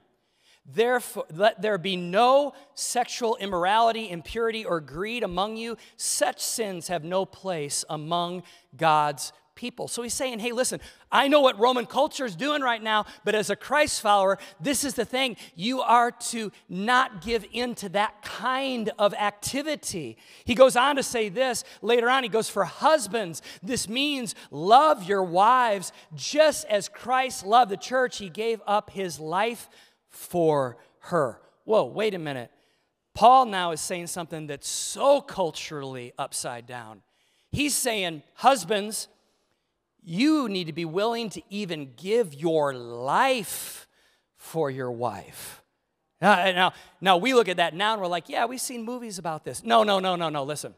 Therefore, 0.65 1.25
let 1.33 1.61
there 1.61 1.77
be 1.77 1.95
no 1.95 2.53
sexual 2.75 3.35
immorality, 3.37 4.09
impurity, 4.09 4.63
or 4.63 4.79
greed 4.79 5.23
among 5.23 5.57
you. 5.57 5.75
Such 5.97 6.39
sins 6.39 6.87
have 6.87 7.03
no 7.03 7.25
place 7.25 7.83
among 7.89 8.43
God's 8.77 9.33
people. 9.53 9.87
So 9.87 10.01
he's 10.01 10.13
saying, 10.13 10.39
hey, 10.39 10.53
listen, 10.53 10.79
I 11.11 11.27
know 11.27 11.41
what 11.41 11.59
Roman 11.59 11.85
culture 11.85 12.25
is 12.25 12.35
doing 12.35 12.61
right 12.61 12.81
now, 12.81 13.05
but 13.23 13.35
as 13.35 13.49
a 13.49 13.55
Christ 13.55 14.01
follower, 14.01 14.39
this 14.59 14.83
is 14.83 14.93
the 14.93 15.05
thing. 15.05 15.35
You 15.55 15.81
are 15.81 16.09
to 16.11 16.51
not 16.69 17.21
give 17.21 17.45
in 17.51 17.75
to 17.75 17.89
that 17.89 18.21
kind 18.23 18.91
of 18.97 19.13
activity. 19.13 20.17
He 20.45 20.55
goes 20.55 20.75
on 20.75 20.95
to 20.95 21.03
say 21.03 21.29
this 21.29 21.63
later 21.81 22.09
on. 22.09 22.23
He 22.23 22.29
goes, 22.29 22.49
for 22.49 22.63
husbands, 22.63 23.41
this 23.61 23.89
means 23.89 24.35
love 24.49 25.03
your 25.03 25.23
wives 25.23 25.91
just 26.15 26.65
as 26.65 26.89
Christ 26.89 27.45
loved 27.45 27.71
the 27.71 27.77
church. 27.77 28.17
He 28.17 28.29
gave 28.29 28.61
up 28.65 28.89
his 28.91 29.19
life 29.19 29.69
for 30.11 30.77
her. 30.99 31.41
Whoa, 31.63 31.85
wait 31.85 32.13
a 32.13 32.19
minute. 32.19 32.51
Paul 33.13 33.45
now 33.45 33.71
is 33.71 33.81
saying 33.81 34.07
something 34.07 34.47
that's 34.47 34.67
so 34.67 35.21
culturally 35.21 36.13
upside 36.17 36.65
down. 36.65 37.01
He's 37.51 37.75
saying, 37.75 38.23
husbands, 38.35 39.07
you 40.03 40.47
need 40.47 40.67
to 40.67 40.73
be 40.73 40.85
willing 40.85 41.29
to 41.31 41.41
even 41.49 41.93
give 41.97 42.33
your 42.33 42.73
life 42.73 43.87
for 44.37 44.71
your 44.71 44.91
wife. 44.91 45.61
Now, 46.21 46.51
now, 46.51 46.73
now, 47.01 47.17
we 47.17 47.33
look 47.33 47.49
at 47.49 47.57
that 47.57 47.73
now 47.73 47.93
and 47.93 48.01
we're 48.01 48.07
like, 48.07 48.29
yeah, 48.29 48.45
we've 48.45 48.61
seen 48.61 48.83
movies 48.83 49.17
about 49.17 49.43
this. 49.43 49.63
No, 49.63 49.83
no, 49.83 49.99
no, 49.99 50.15
no, 50.15 50.29
no. 50.29 50.43
Listen, 50.43 50.75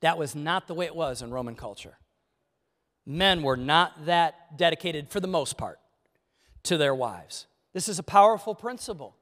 that 0.00 0.18
was 0.18 0.34
not 0.34 0.66
the 0.66 0.74
way 0.74 0.86
it 0.86 0.94
was 0.94 1.22
in 1.22 1.30
Roman 1.30 1.54
culture. 1.54 1.96
Men 3.06 3.42
were 3.42 3.56
not 3.56 4.06
that 4.06 4.56
dedicated, 4.56 5.08
for 5.08 5.20
the 5.20 5.26
most 5.26 5.56
part, 5.56 5.80
to 6.64 6.76
their 6.76 6.94
wives. 6.94 7.46
This 7.72 7.88
is 7.88 7.98
a 7.98 8.02
powerful 8.02 8.54
principle. 8.54 9.16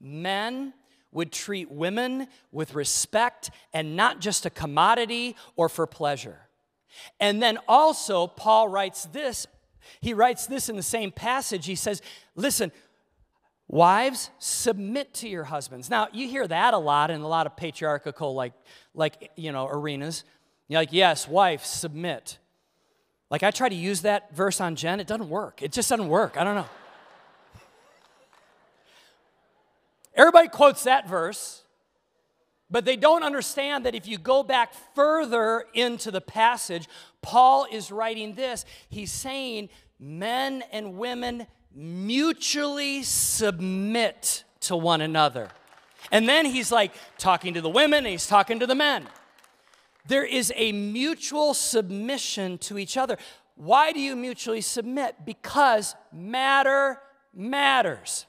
Men 0.00 0.74
would 1.12 1.30
treat 1.30 1.70
women 1.70 2.26
with 2.50 2.74
respect 2.74 3.50
and 3.72 3.96
not 3.96 4.20
just 4.20 4.46
a 4.46 4.50
commodity 4.50 5.36
or 5.56 5.68
for 5.68 5.86
pleasure. 5.86 6.48
And 7.20 7.42
then 7.42 7.58
also, 7.68 8.26
Paul 8.26 8.68
writes 8.68 9.04
this. 9.06 9.46
He 10.00 10.14
writes 10.14 10.46
this 10.46 10.68
in 10.68 10.76
the 10.76 10.82
same 10.82 11.10
passage. 11.10 11.66
He 11.66 11.74
says, 11.74 12.02
Listen, 12.34 12.72
wives, 13.68 14.30
submit 14.38 15.14
to 15.14 15.28
your 15.28 15.44
husbands. 15.44 15.90
Now, 15.90 16.08
you 16.12 16.28
hear 16.28 16.46
that 16.46 16.74
a 16.74 16.78
lot 16.78 17.10
in 17.10 17.20
a 17.20 17.28
lot 17.28 17.46
of 17.46 17.56
patriarchal, 17.56 18.34
like, 18.34 18.52
like 18.94 19.30
you 19.36 19.52
know, 19.52 19.66
arenas. 19.66 20.24
You're 20.68 20.80
like, 20.80 20.92
yes, 20.92 21.28
wife, 21.28 21.64
submit. 21.64 22.38
Like, 23.30 23.42
I 23.42 23.50
try 23.50 23.68
to 23.68 23.74
use 23.74 24.02
that 24.02 24.34
verse 24.34 24.60
on 24.60 24.76
Jen, 24.76 25.00
it 25.00 25.06
doesn't 25.06 25.28
work. 25.28 25.62
It 25.62 25.72
just 25.72 25.88
doesn't 25.88 26.08
work. 26.08 26.36
I 26.36 26.44
don't 26.44 26.54
know. 26.54 26.68
Everybody 30.14 30.48
quotes 30.48 30.84
that 30.84 31.08
verse. 31.08 31.62
But 32.70 32.86
they 32.86 32.96
don't 32.96 33.22
understand 33.22 33.84
that 33.84 33.94
if 33.94 34.06
you 34.06 34.16
go 34.16 34.42
back 34.42 34.72
further 34.94 35.66
into 35.74 36.10
the 36.10 36.22
passage, 36.22 36.88
Paul 37.20 37.66
is 37.70 37.92
writing 37.92 38.34
this. 38.34 38.64
He's 38.88 39.12
saying, 39.12 39.68
men 39.98 40.64
and 40.72 40.94
women 40.96 41.46
mutually 41.74 43.02
submit 43.02 44.44
to 44.60 44.74
one 44.74 45.02
another. 45.02 45.50
And 46.10 46.26
then 46.26 46.46
he's 46.46 46.72
like 46.72 46.92
talking 47.18 47.54
to 47.54 47.60
the 47.60 47.68
women 47.68 47.98
and 47.98 48.08
he's 48.08 48.26
talking 48.26 48.58
to 48.60 48.66
the 48.66 48.74
men. 48.74 49.06
There 50.06 50.24
is 50.24 50.50
a 50.56 50.72
mutual 50.72 51.54
submission 51.54 52.58
to 52.58 52.78
each 52.78 52.96
other. 52.96 53.18
Why 53.54 53.92
do 53.92 54.00
you 54.00 54.16
mutually 54.16 54.62
submit? 54.62 55.26
Because 55.26 55.94
matter 56.10 57.00
matters. 57.34 58.26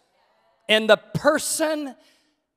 And 0.69 0.89
the 0.89 0.97
person 0.97 1.95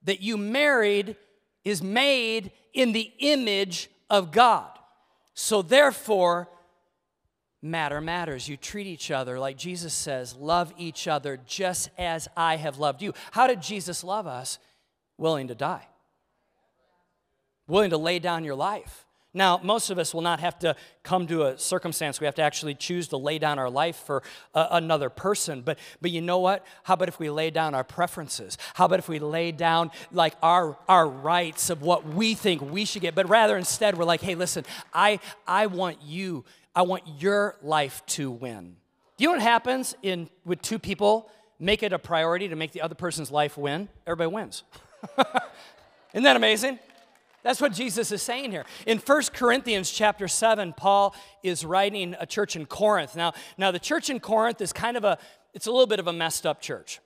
that 0.05 0.21
you 0.21 0.37
married 0.37 1.17
is 1.65 1.83
made 1.83 2.53
in 2.73 2.93
the 2.93 3.13
image 3.19 3.91
of 4.09 4.31
God. 4.31 4.71
So 5.35 5.63
therefore, 5.63 6.49
matter 7.61 8.01
matters. 8.01 8.49
You 8.49 8.57
treat 8.57 8.87
each 8.87 9.11
other 9.11 9.39
like 9.39 9.57
Jesus 9.57 9.93
says, 9.93 10.35
love 10.37 10.73
each 10.79 11.09
other 11.09 11.39
just 11.47 11.91
as 11.99 12.29
I 12.37 12.57
have 12.57 12.79
loved 12.79 13.03
you. 13.03 13.13
How 13.33 13.47
did 13.47 13.61
Jesus 13.61 14.05
love 14.05 14.27
us? 14.27 14.59
Willing 15.19 15.49
to 15.49 15.55
die, 15.55 15.87
willing 17.67 17.91
to 17.91 17.97
lay 17.97 18.19
down 18.19 18.45
your 18.45 18.55
life. 18.55 19.06
Now, 19.37 19.61
most 19.63 19.91
of 19.91 19.99
us 19.99 20.15
will 20.15 20.23
not 20.23 20.41
have 20.41 20.59
to 20.61 20.75
come 21.03 21.27
to 21.27 21.45
a 21.45 21.59
circumstance 21.59 22.21
we 22.21 22.25
have 22.25 22.35
to 22.37 22.43
actually 22.43 22.75
choose 22.75 23.09
to 23.09 23.19
lay 23.19 23.39
down 23.39 23.59
our 23.59 23.69
life 23.69 23.97
for 23.97 24.23
a, 24.55 24.69
another 24.73 25.11
person. 25.11 25.61
But, 25.61 25.79
but 26.01 26.11
you 26.11 26.23
know 26.23 26.39
what? 26.39 26.65
How 26.85 26.95
about 26.95 27.09
if 27.09 27.19
we 27.19 27.29
lay 27.29 27.51
down 27.51 27.75
our 27.75 27.85
preferences? 27.85 28.57
How 28.73 28.87
about 28.87 28.99
if 28.99 29.11
we 29.11 29.19
lay 29.19 29.53
down 29.53 29.91
like 30.11 30.35
our, 30.43 30.79
our 30.89 31.07
rights 31.07 31.69
of 31.69 31.83
what 31.83 32.07
we 32.07 32.33
think 32.33 32.63
we 32.63 32.87
should 32.87 33.03
get? 33.03 33.15
But 33.15 33.29
rather 33.29 33.59
instead, 33.59 33.99
we're 33.99 34.07
like, 34.07 34.23
hey, 34.23 34.35
listen, 34.35 34.65
I, 34.95 35.21
I 35.47 35.67
want 35.67 35.99
you, 36.03 36.47
I 36.75 36.83
want 36.83 37.03
your 37.19 37.57
life 37.61 38.03
to 38.07 38.31
win. 38.31 38.77
Do 39.19 39.25
you 39.25 39.29
know 39.29 39.35
what 39.35 39.43
happens 39.43 39.95
in 40.03 40.31
with 40.47 40.63
two 40.63 40.79
people 40.79 41.31
make 41.59 41.83
it 41.83 41.93
a 41.93 41.99
priority 41.99 42.49
to 42.49 42.57
make 42.57 42.73
the 42.73 42.81
other 42.81 42.95
person's 42.95 43.31
life 43.31 43.59
win? 43.59 43.91
Everybody 44.07 44.35
wins. 44.35 44.63
Isn't 46.15 46.25
that 46.25 46.37
amazing? 46.37 46.79
That's 47.47 47.61
what 47.61 47.73
Jesus 47.73 48.11
is 48.11 48.23
saying 48.23 48.51
here. 48.51 48.65
In 48.89 48.99
1 48.99 49.23
Corinthians 49.33 49.89
chapter 49.93 50.27
7, 50.27 50.73
Paul 50.73 51.15
is 51.45 51.65
writing 51.65 52.17
a 52.19 52.27
church 52.27 52.57
in 52.57 52.67
Corinth. 52.67 53.15
Now, 53.15 53.35
now 53.57 53.71
the 53.71 53.79
church 53.79 54.11
in 54.11 54.19
Corinth 54.19 54.61
is 54.61 54.73
kind 54.73 54.97
of 54.97 55.05
a, 55.05 55.17
it's 55.55 55.69
a 55.69 55.71
little 55.71 55.87
bit 55.87 56.01
of 56.01 56.09
a 56.09 56.13
messed 56.13 56.45
up 56.45 56.61
church. 56.61 56.99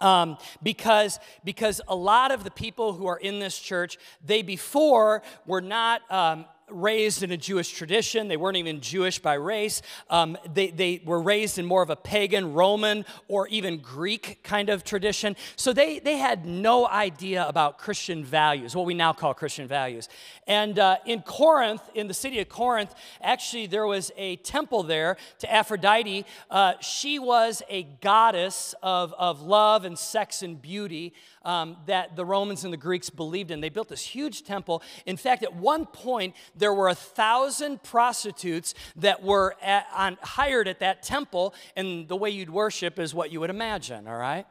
Um, 0.00 0.38
because 0.62 1.18
because 1.42 1.80
a 1.88 1.96
lot 1.96 2.30
of 2.30 2.44
the 2.44 2.52
people 2.52 2.92
who 2.92 3.06
are 3.06 3.16
in 3.16 3.40
this 3.40 3.58
church 3.58 3.98
they 4.24 4.42
before 4.42 5.22
were 5.44 5.60
not 5.60 6.02
um, 6.08 6.44
raised 6.70 7.22
in 7.22 7.30
a 7.32 7.36
Jewish 7.36 7.70
tradition. 7.70 8.28
They 8.28 8.36
weren't 8.36 8.56
even 8.56 8.80
Jewish 8.80 9.18
by 9.18 9.34
race. 9.34 9.82
Um, 10.10 10.36
they, 10.52 10.70
they 10.70 11.02
were 11.04 11.20
raised 11.20 11.58
in 11.58 11.66
more 11.66 11.82
of 11.82 11.90
a 11.90 11.96
pagan, 11.96 12.52
Roman, 12.54 13.04
or 13.28 13.48
even 13.48 13.78
Greek 13.78 14.42
kind 14.42 14.68
of 14.68 14.84
tradition. 14.84 15.36
So 15.56 15.72
they, 15.72 15.98
they 15.98 16.16
had 16.16 16.46
no 16.46 16.86
idea 16.86 17.46
about 17.46 17.78
Christian 17.78 18.24
values, 18.24 18.74
what 18.74 18.86
we 18.86 18.94
now 18.94 19.12
call 19.12 19.34
Christian 19.34 19.66
values. 19.66 20.08
And 20.46 20.78
uh, 20.78 20.96
in 21.06 21.22
Corinth, 21.22 21.82
in 21.94 22.08
the 22.08 22.14
city 22.14 22.40
of 22.40 22.48
Corinth, 22.48 22.94
actually, 23.20 23.66
there 23.66 23.86
was 23.86 24.10
a 24.16 24.36
temple 24.36 24.82
there 24.82 25.16
to 25.40 25.52
Aphrodite. 25.52 26.24
Uh, 26.50 26.74
she 26.80 27.18
was 27.18 27.62
a 27.68 27.84
goddess 28.00 28.74
of, 28.82 29.14
of 29.18 29.42
love 29.42 29.84
and 29.84 29.98
sex 29.98 30.42
and 30.42 30.60
beauty 30.60 31.12
um, 31.44 31.76
that 31.86 32.14
the 32.14 32.24
Romans 32.24 32.64
and 32.64 32.72
the 32.72 32.78
Greeks 32.78 33.08
believed 33.10 33.50
in. 33.50 33.60
They 33.60 33.70
built 33.70 33.88
this 33.88 34.02
huge 34.02 34.44
temple. 34.44 34.82
In 35.06 35.16
fact, 35.16 35.42
at 35.42 35.54
one 35.54 35.86
point, 35.86 36.34
there 36.58 36.74
were 36.74 36.88
a 36.88 36.94
thousand 36.94 37.82
prostitutes 37.82 38.74
that 38.96 39.22
were 39.22 39.54
at, 39.62 39.86
on, 39.94 40.18
hired 40.22 40.68
at 40.68 40.80
that 40.80 41.02
temple, 41.02 41.54
and 41.76 42.08
the 42.08 42.16
way 42.16 42.30
you'd 42.30 42.50
worship 42.50 42.98
is 42.98 43.14
what 43.14 43.30
you 43.30 43.40
would 43.40 43.50
imagine, 43.50 44.06
all 44.06 44.16
right? 44.16 44.46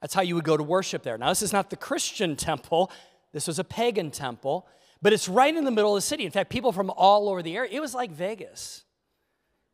That's 0.00 0.14
how 0.14 0.22
you 0.22 0.34
would 0.34 0.44
go 0.44 0.56
to 0.56 0.62
worship 0.62 1.02
there. 1.02 1.18
Now, 1.18 1.28
this 1.28 1.42
is 1.42 1.52
not 1.52 1.70
the 1.70 1.76
Christian 1.76 2.36
temple, 2.36 2.90
this 3.32 3.46
was 3.46 3.58
a 3.58 3.64
pagan 3.64 4.10
temple, 4.10 4.66
but 5.02 5.12
it's 5.12 5.28
right 5.28 5.54
in 5.54 5.64
the 5.64 5.70
middle 5.70 5.94
of 5.94 5.98
the 5.98 6.06
city. 6.06 6.24
In 6.24 6.30
fact, 6.30 6.50
people 6.50 6.72
from 6.72 6.90
all 6.90 7.28
over 7.28 7.42
the 7.42 7.56
area, 7.56 7.70
it 7.72 7.80
was 7.80 7.94
like 7.94 8.10
Vegas, 8.10 8.84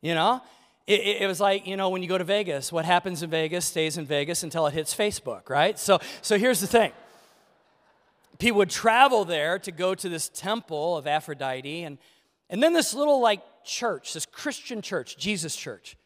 you 0.01 0.13
know? 0.13 0.41
It, 0.85 1.21
it, 1.21 1.27
was 1.27 1.41
like, 1.41 1.67
you 1.67 1.75
know, 1.75 1.89
when 1.89 2.01
you 2.01 2.07
go 2.07 2.17
to 2.17 2.23
Vegas, 2.23 2.71
what 2.71 2.85
happens 2.85 3.21
in 3.21 3.29
Vegas 3.29 3.65
stays 3.65 3.97
in 3.97 4.05
Vegas 4.05 4.43
until 4.43 4.65
it 4.67 4.73
hits 4.73 4.95
Facebook, 4.95 5.49
right? 5.49 5.77
So, 5.77 5.99
so 6.21 6.37
here's 6.37 6.61
the 6.61 6.67
thing 6.67 6.93
people 8.39 8.59
would 8.59 8.69
travel 8.69 9.25
there 9.25 9.59
to 9.59 9.71
go 9.71 9.95
to 9.95 10.09
this 10.09 10.29
temple 10.29 10.97
of 10.97 11.07
Aphrodite, 11.07 11.83
and, 11.83 11.97
and 12.49 12.61
then 12.61 12.73
this 12.73 12.93
little, 12.93 13.19
like, 13.19 13.41
church, 13.63 14.13
this 14.13 14.25
Christian 14.25 14.81
church, 14.81 15.17
Jesus 15.17 15.55
church, 15.55 15.97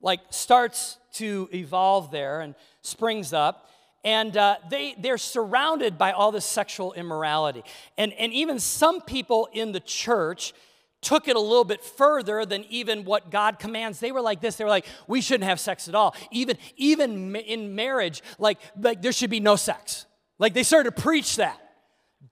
like, 0.00 0.20
starts 0.30 0.98
to 1.14 1.48
evolve 1.52 2.10
there 2.10 2.40
and 2.40 2.54
springs 2.82 3.32
up 3.32 3.68
and 4.04 4.36
uh, 4.36 4.56
they, 4.68 4.94
they're 4.98 5.18
surrounded 5.18 5.96
by 5.96 6.12
all 6.12 6.32
this 6.32 6.44
sexual 6.44 6.92
immorality. 6.94 7.62
And, 7.96 8.12
and 8.14 8.32
even 8.32 8.58
some 8.58 9.00
people 9.00 9.48
in 9.52 9.72
the 9.72 9.80
church 9.80 10.54
took 11.00 11.28
it 11.28 11.36
a 11.36 11.40
little 11.40 11.64
bit 11.64 11.84
further 11.84 12.44
than 12.44 12.64
even 12.68 13.04
what 13.04 13.30
God 13.30 13.58
commands. 13.58 14.00
They 14.00 14.12
were 14.12 14.20
like 14.20 14.40
this. 14.40 14.56
They 14.56 14.64
were 14.64 14.70
like, 14.70 14.86
we 15.06 15.20
shouldn't 15.20 15.44
have 15.44 15.60
sex 15.60 15.88
at 15.88 15.94
all. 15.94 16.14
Even, 16.30 16.58
even 16.76 17.36
in 17.36 17.74
marriage, 17.74 18.22
like, 18.38 18.58
like 18.80 19.02
there 19.02 19.12
should 19.12 19.30
be 19.30 19.40
no 19.40 19.56
sex. 19.56 20.06
Like 20.42 20.54
they 20.54 20.64
started 20.64 20.96
to 20.96 21.00
preach 21.00 21.36
that. 21.36 21.56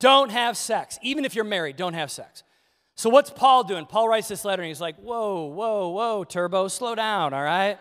Don't 0.01 0.31
have 0.31 0.57
sex. 0.57 0.99
Even 1.01 1.25
if 1.25 1.37
you're 1.37 1.44
married, 1.44 1.77
don't 1.77 1.94
have 1.94 2.11
sex. 2.11 2.42
So 2.96 3.09
what's 3.09 3.31
Paul 3.31 3.62
doing? 3.62 3.87
Paul 3.87 4.09
writes 4.09 4.27
this 4.27 4.44
letter 4.44 4.62
and 4.62 4.68
he's 4.68 4.81
like, 4.81 4.96
whoa, 4.96 5.44
whoa, 5.44 5.90
whoa, 5.90 6.25
turbo, 6.25 6.66
slow 6.66 6.96
down, 6.96 7.33
all 7.33 7.42
right? 7.42 7.79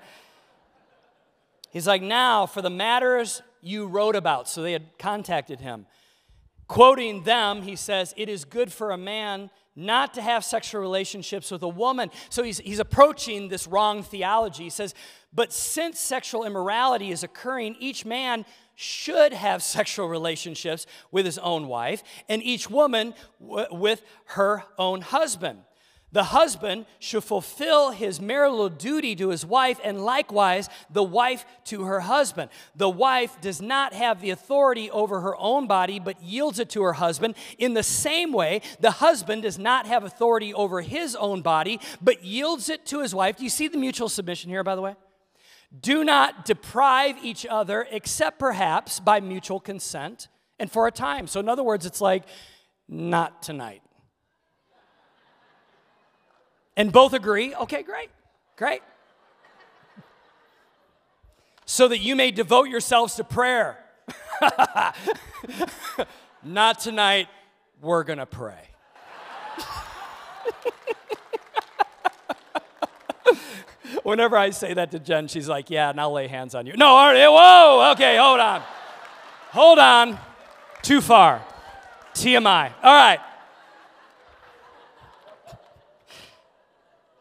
He's 1.72 1.88
like, 1.88 2.04
now 2.04 2.46
for 2.46 2.62
the 2.62 2.70
matters 2.70 3.42
you 3.62 3.88
wrote 3.88 4.15
about. 4.15 4.48
So 4.48 4.62
they 4.62 4.72
had 4.72 5.00
contacted 5.00 5.62
him. 5.62 5.88
Quoting 6.68 7.24
them, 7.24 7.63
he 7.63 7.76
says, 7.76 8.13
It 8.15 8.30
is 8.30 8.46
good 8.46 8.72
for 8.72 8.92
a 8.92 8.98
man 8.98 9.50
not 9.76 10.13
to 10.13 10.22
have 10.22 10.46
sexual 10.46 10.80
relationships 10.80 11.50
with 11.50 11.63
a 11.63 11.68
woman. 11.68 12.12
So 12.30 12.44
he's, 12.44 12.60
he's 12.60 12.78
approaching 12.78 13.48
this 13.48 13.65
wrong 13.65 14.04
theology. 14.04 14.65
He 14.65 14.70
says, 14.70 14.94
But 15.34 15.52
since 15.52 16.00
sexual 16.00 16.46
immorality 16.46 17.10
is 17.10 17.24
occurring, 17.24 17.76
each 17.80 18.06
man 18.06 18.46
should 18.80 19.34
have 19.34 19.62
sexual 19.78 20.08
relationships 20.08 20.86
with 21.12 21.26
his 21.26 21.38
own 21.38 21.68
wife, 21.68 22.02
and 22.30 22.42
each 22.42 22.70
woman 22.70 23.13
w- 23.42 23.68
with 23.72 24.02
her 24.26 24.63
own 24.78 25.02
husband. 25.02 25.60
The 26.12 26.24
husband 26.24 26.88
should 26.98 27.24
fulfill 27.24 27.92
his 27.92 28.20
marital 28.20 28.70
duty 28.70 29.15
to 29.18 29.30
his 29.30 29.46
wife, 29.46 29.80
and 29.84 30.04
likewise 30.04 30.68
the 30.89 31.04
wife 31.04 31.46
to 31.65 31.84
her 31.84 32.00
husband. 32.00 32.50
The 32.76 32.89
wife 32.89 33.39
does 33.42 33.62
not 33.62 33.94
have 33.94 34.20
the 34.20 34.32
authority 34.32 34.89
over 34.89 35.22
her 35.22 35.36
own 35.38 35.68
body, 35.68 36.00
but 36.00 36.24
yields 36.24 36.58
it 36.58 36.70
to 36.72 36.82
her 36.82 36.94
husband. 36.94 37.36
In 37.60 37.76
the 37.76 37.84
same 37.84 38.32
way, 38.32 38.62
the 38.80 38.92
husband 38.92 39.44
does 39.44 39.60
not 39.60 39.86
have 39.86 40.04
authority 40.04 40.52
over 40.54 40.82
his 40.82 41.15
own 41.15 41.42
body, 41.42 41.80
but 42.02 42.24
yields 42.24 42.70
it 42.70 42.88
to 42.88 43.02
his 43.02 43.13
wife. 43.13 43.38
Do 43.38 43.44
you 43.44 43.50
see 43.52 43.68
the 43.68 43.78
mutual 43.78 44.10
submission 44.10 44.50
here, 44.50 44.63
by 44.63 44.76
the 44.76 44.82
way? 44.82 44.96
Do 45.77 46.03
not 46.03 46.45
deprive 46.45 47.17
each 47.23 47.45
other, 47.45 47.88
except 47.91 48.39
perhaps 48.39 48.99
by 48.99 49.19
mutual 49.19 49.60
consent 49.60 50.27
and 50.58 50.71
for 50.71 50.88
a 50.88 50.91
time. 50.91 51.27
So, 51.27 51.39
in 51.39 51.49
other 51.49 51.63
words, 51.63 51.86
it's 51.86 52.01
like, 52.01 52.23
not 52.88 53.43
tonight 53.43 53.82
and 56.79 56.91
both 56.93 57.12
agree, 57.12 57.53
okay, 57.53 57.84
great, 57.84 58.10
great. 58.55 58.82
So 61.65 61.89
that 61.89 61.97
you 61.97 62.15
may 62.15 62.32
devote 62.32 62.69
yourselves 62.69 63.15
to 63.15 63.25
prayer. 63.25 63.77
Not 66.43 66.79
tonight, 66.79 67.27
we're 67.82 68.05
gonna 68.05 68.25
pray. 68.25 68.69
Whenever 74.04 74.38
I 74.38 74.50
say 74.52 74.74
that 74.74 74.92
to 74.92 75.00
Jen, 75.00 75.28
she's 75.28 75.50
like, 75.50 75.70
Yeah, 75.70 75.89
and 75.89 76.00
I'll 76.00 76.12
lay 76.12 76.28
hands 76.28 76.56
on 76.56 76.65
you. 76.65 76.74
No, 76.76 76.88
all 76.88 77.13
right, 77.13 77.28
whoa, 77.28 77.92
okay, 77.94 78.18
hold 78.18 78.39
on. 78.39 78.62
Hold 79.52 79.80
on. 79.80 80.20
Too 80.82 81.02
far. 81.02 81.44
TMI. 82.13 82.72
All 82.84 82.94
right. 82.94 83.20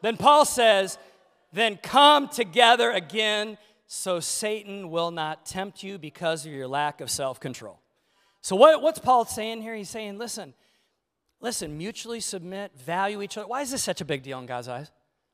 Then 0.02 0.16
Paul 0.16 0.44
says, 0.44 0.98
Then 1.52 1.78
come 1.82 2.28
together 2.28 2.90
again 2.90 3.58
so 3.86 4.20
Satan 4.20 4.90
will 4.90 5.10
not 5.10 5.46
tempt 5.46 5.82
you 5.82 5.98
because 5.98 6.44
of 6.44 6.52
your 6.52 6.68
lack 6.68 7.00
of 7.00 7.10
self 7.10 7.40
control. 7.40 7.80
So, 8.42 8.54
what, 8.54 8.82
what's 8.82 8.98
Paul 8.98 9.24
saying 9.24 9.62
here? 9.62 9.74
He's 9.74 9.88
saying, 9.88 10.18
Listen, 10.18 10.54
listen, 11.40 11.78
mutually 11.78 12.20
submit, 12.20 12.72
value 12.76 13.22
each 13.22 13.38
other. 13.38 13.48
Why 13.48 13.62
is 13.62 13.70
this 13.70 13.82
such 13.82 14.00
a 14.00 14.04
big 14.04 14.22
deal 14.22 14.38
in 14.38 14.46
God's 14.46 14.68
eyes? 14.68 14.90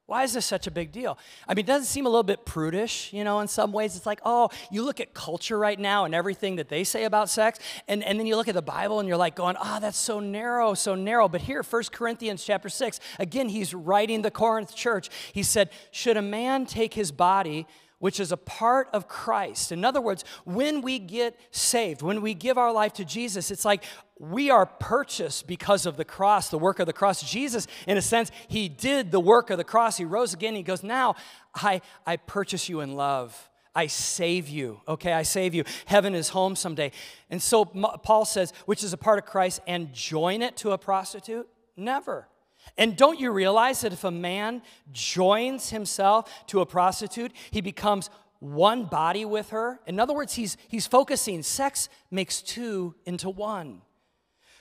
Why 0.07 0.23
is 0.23 0.35
this 0.35 0.45
such 0.45 0.67
a 0.67 0.71
big 0.71 0.93
deal? 0.93 1.17
I 1.49 1.55
mean, 1.55 1.65
does 1.65 1.83
it 1.83 1.87
seem 1.87 2.05
a 2.05 2.11
little 2.11 2.25
bit 2.25 2.45
prudish, 2.45 3.11
you 3.11 3.25
know, 3.25 3.41
in 3.41 3.49
some 3.49 3.73
ways? 3.73 3.97
It's 3.97 4.05
like, 4.05 4.21
oh, 4.23 4.51
you 4.71 4.85
look 4.85 5.01
at 5.01 5.15
culture 5.15 5.59
right 5.59 5.81
now 5.81 6.05
and 6.05 6.15
everything 6.15 6.57
that 6.57 6.69
they 6.69 6.85
say 6.85 7.05
about 7.05 7.31
sex, 7.31 7.59
and, 7.89 8.05
and 8.05 8.19
then 8.19 8.27
you 8.27 8.37
look 8.37 8.49
at 8.49 8.55
the 8.55 8.61
Bible 8.61 9.01
and 9.01 9.09
you're 9.09 9.17
like 9.17 9.35
going, 9.35 9.57
oh, 9.59 9.81
that's 9.81 9.97
so 9.97 10.21
narrow, 10.21 10.75
so 10.75 10.95
narrow. 10.95 11.27
But 11.27 11.41
here, 11.41 11.63
1 11.63 11.83
Corinthians 11.91 12.45
chapter 12.45 12.69
6, 12.69 13.01
again, 13.19 13.49
he's 13.49 13.73
writing 13.73 14.21
the 14.21 14.31
Corinth 14.31 14.75
church. 14.75 15.09
He 15.33 15.43
said, 15.43 15.71
should 15.91 16.19
a 16.19 16.23
man 16.23 16.67
take 16.67 16.93
his 16.93 17.11
body 17.11 17.67
which 18.05 18.21
is 18.21 18.33
a 18.33 18.37
part 18.37 18.87
of 18.93 19.09
Christ. 19.09 19.73
In 19.73 19.83
other 19.83 19.99
words, 19.99 20.27
when 20.45 20.83
we 20.83 20.99
get 20.99 21.41
saved, 21.53 22.03
when 22.03 22.21
we 22.21 22.35
give 22.35 22.59
our 22.59 22.71
life 22.71 22.93
to 22.95 23.05
Jesus, 23.07 23.51
it's 23.51 23.65
like 23.65 23.83
we 24.19 24.51
are 24.51 24.67
purchased 24.67 25.47
because 25.47 25.87
of 25.87 25.97
the 25.97 26.05
cross, 26.05 26.51
the 26.51 26.59
work 26.59 26.81
of 26.81 26.87
the 26.87 26.93
cross. 26.93 27.23
Jesus, 27.23 27.67
in 27.87 27.97
a 27.97 28.03
sense, 28.03 28.31
he 28.47 28.69
did 28.69 29.11
the 29.11 29.21
work 29.21 29.49
of 29.49 29.57
the 29.57 29.65
cross. 29.65 29.97
He 29.97 30.05
rose 30.05 30.35
again. 30.35 30.55
He 30.55 30.63
goes, 30.63 30.83
Now 30.83 31.15
I, 31.55 31.81
I 32.05 32.19
purchase 32.19 32.69
you 32.69 32.83
in 32.83 32.95
love. 32.95 33.49
I 33.75 33.87
save 33.87 34.51
you. 34.51 34.83
Okay, 34.87 35.15
I 35.15 35.23
save 35.23 35.55
you. 35.55 35.65
Heaven 35.87 36.15
is 36.15 36.29
home 36.29 36.57
someday. 36.57 36.93
And 37.31 37.41
so 37.41 37.65
Paul 37.65 38.27
says, 38.27 38.53
which 38.67 38.85
is 38.85 38.93
a 38.93 38.99
part 38.99 39.19
of 39.19 39.25
Christ, 39.25 39.63
and 39.67 39.95
join 39.95 40.43
it 40.43 40.59
to 40.59 40.73
a 40.73 40.79
prostitute? 40.79 41.49
Never. 41.75 42.29
And 42.77 42.97
don't 42.97 43.21
you 43.21 43.31
realize 43.31 43.83
that 43.83 43.93
if 43.93 44.05
a 44.05 44.11
man 44.11 44.63
joins 44.93 45.71
himself 45.71 46.31
to 46.49 46.61
a 46.61 46.67
prostitute, 46.67 47.33
he 47.51 47.61
becomes 47.61 48.11
one 48.41 48.85
body 48.85 49.25
with 49.25 49.51
her? 49.51 49.81
In 49.87 50.01
other 50.01 50.15
words, 50.15 50.35
he's, 50.35 50.57
he's 50.69 50.87
focusing, 50.87 51.43
sex 51.43 51.89
makes 52.11 52.43
two 52.43 52.95
into 53.05 53.31
one. 53.31 53.83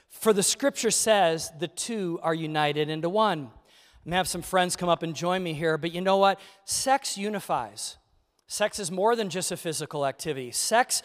For 0.10 0.32
the 0.32 0.44
scripture 0.44 0.92
says 0.92 1.52
the 1.60 1.68
two 1.68 2.20
are 2.22 2.36
united 2.36 2.90
into 2.90 3.10
one. 3.10 3.50
I'm 4.06 4.10
gonna 4.10 4.18
have 4.18 4.28
some 4.28 4.42
friends 4.42 4.76
come 4.76 4.90
up 4.90 5.02
and 5.02 5.16
join 5.16 5.42
me 5.42 5.54
here, 5.54 5.78
but 5.78 5.94
you 5.94 6.02
know 6.02 6.18
what? 6.18 6.40
Sex 6.66 7.18
unifies. 7.18 7.98
Sex 8.48 8.78
is 8.78 8.92
more 8.92 9.16
than 9.16 9.30
just 9.30 9.52
a 9.52 9.58
physical 9.58 10.06
activity. 10.06 10.52
Sex, 10.52 11.02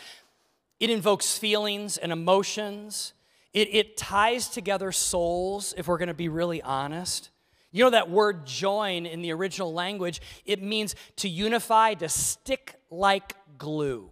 it 0.79 0.91
invokes 0.91 1.39
feelings 1.39 1.97
and 1.97 2.13
emotions. 2.13 3.15
It, 3.53 3.69
it 3.75 3.97
ties 3.97 4.49
together 4.49 4.93
souls, 4.93 5.75
if 5.77 5.89
we're 5.89 5.99
going 5.99 6.09
to 6.09 6.15
be 6.15 6.29
really 6.29 6.63
honest. 6.63 7.31
You 7.71 7.85
know 7.85 7.91
that 7.91 8.11
word 8.11 8.47
join 8.47 9.05
in 9.07 9.21
the 9.21 9.33
original 9.33 9.73
language, 9.73 10.21
it 10.45 10.63
means 10.63 10.95
to 11.17 11.29
unify, 11.29 11.95
to 11.95 12.09
stick 12.09 12.77
like 12.91 13.35
glue. 13.59 14.11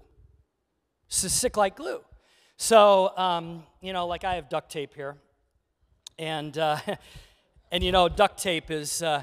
To 1.09 1.29
stick 1.31 1.57
like 1.57 1.77
glue. 1.77 2.01
So, 2.59 3.17
um, 3.17 3.65
you 3.81 3.93
know, 3.93 4.07
like 4.07 4.25
I 4.25 4.35
have 4.35 4.49
duct 4.49 4.71
tape 4.71 4.95
here. 4.95 5.17
And, 6.19 6.57
uh, 6.57 6.79
and 7.71 7.83
you 7.83 7.93
know, 7.93 8.09
duct 8.09 8.43
tape 8.43 8.71
is, 8.71 9.03
uh, 9.03 9.23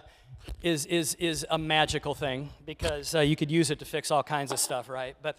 is, 0.62 0.86
is, 0.88 1.16
is 1.16 1.46
a 1.50 1.58
magical 1.58 2.16
thing 2.16 2.50
because 2.66 3.16
uh, 3.16 3.20
you 3.20 3.36
could 3.36 3.52
use 3.52 3.72
it 3.72 3.80
to 3.80 3.86
fix 3.86 4.12
all 4.12 4.24
kinds 4.24 4.52
of 4.52 4.60
stuff, 4.60 4.90
right? 4.90 5.16
But 5.22 5.38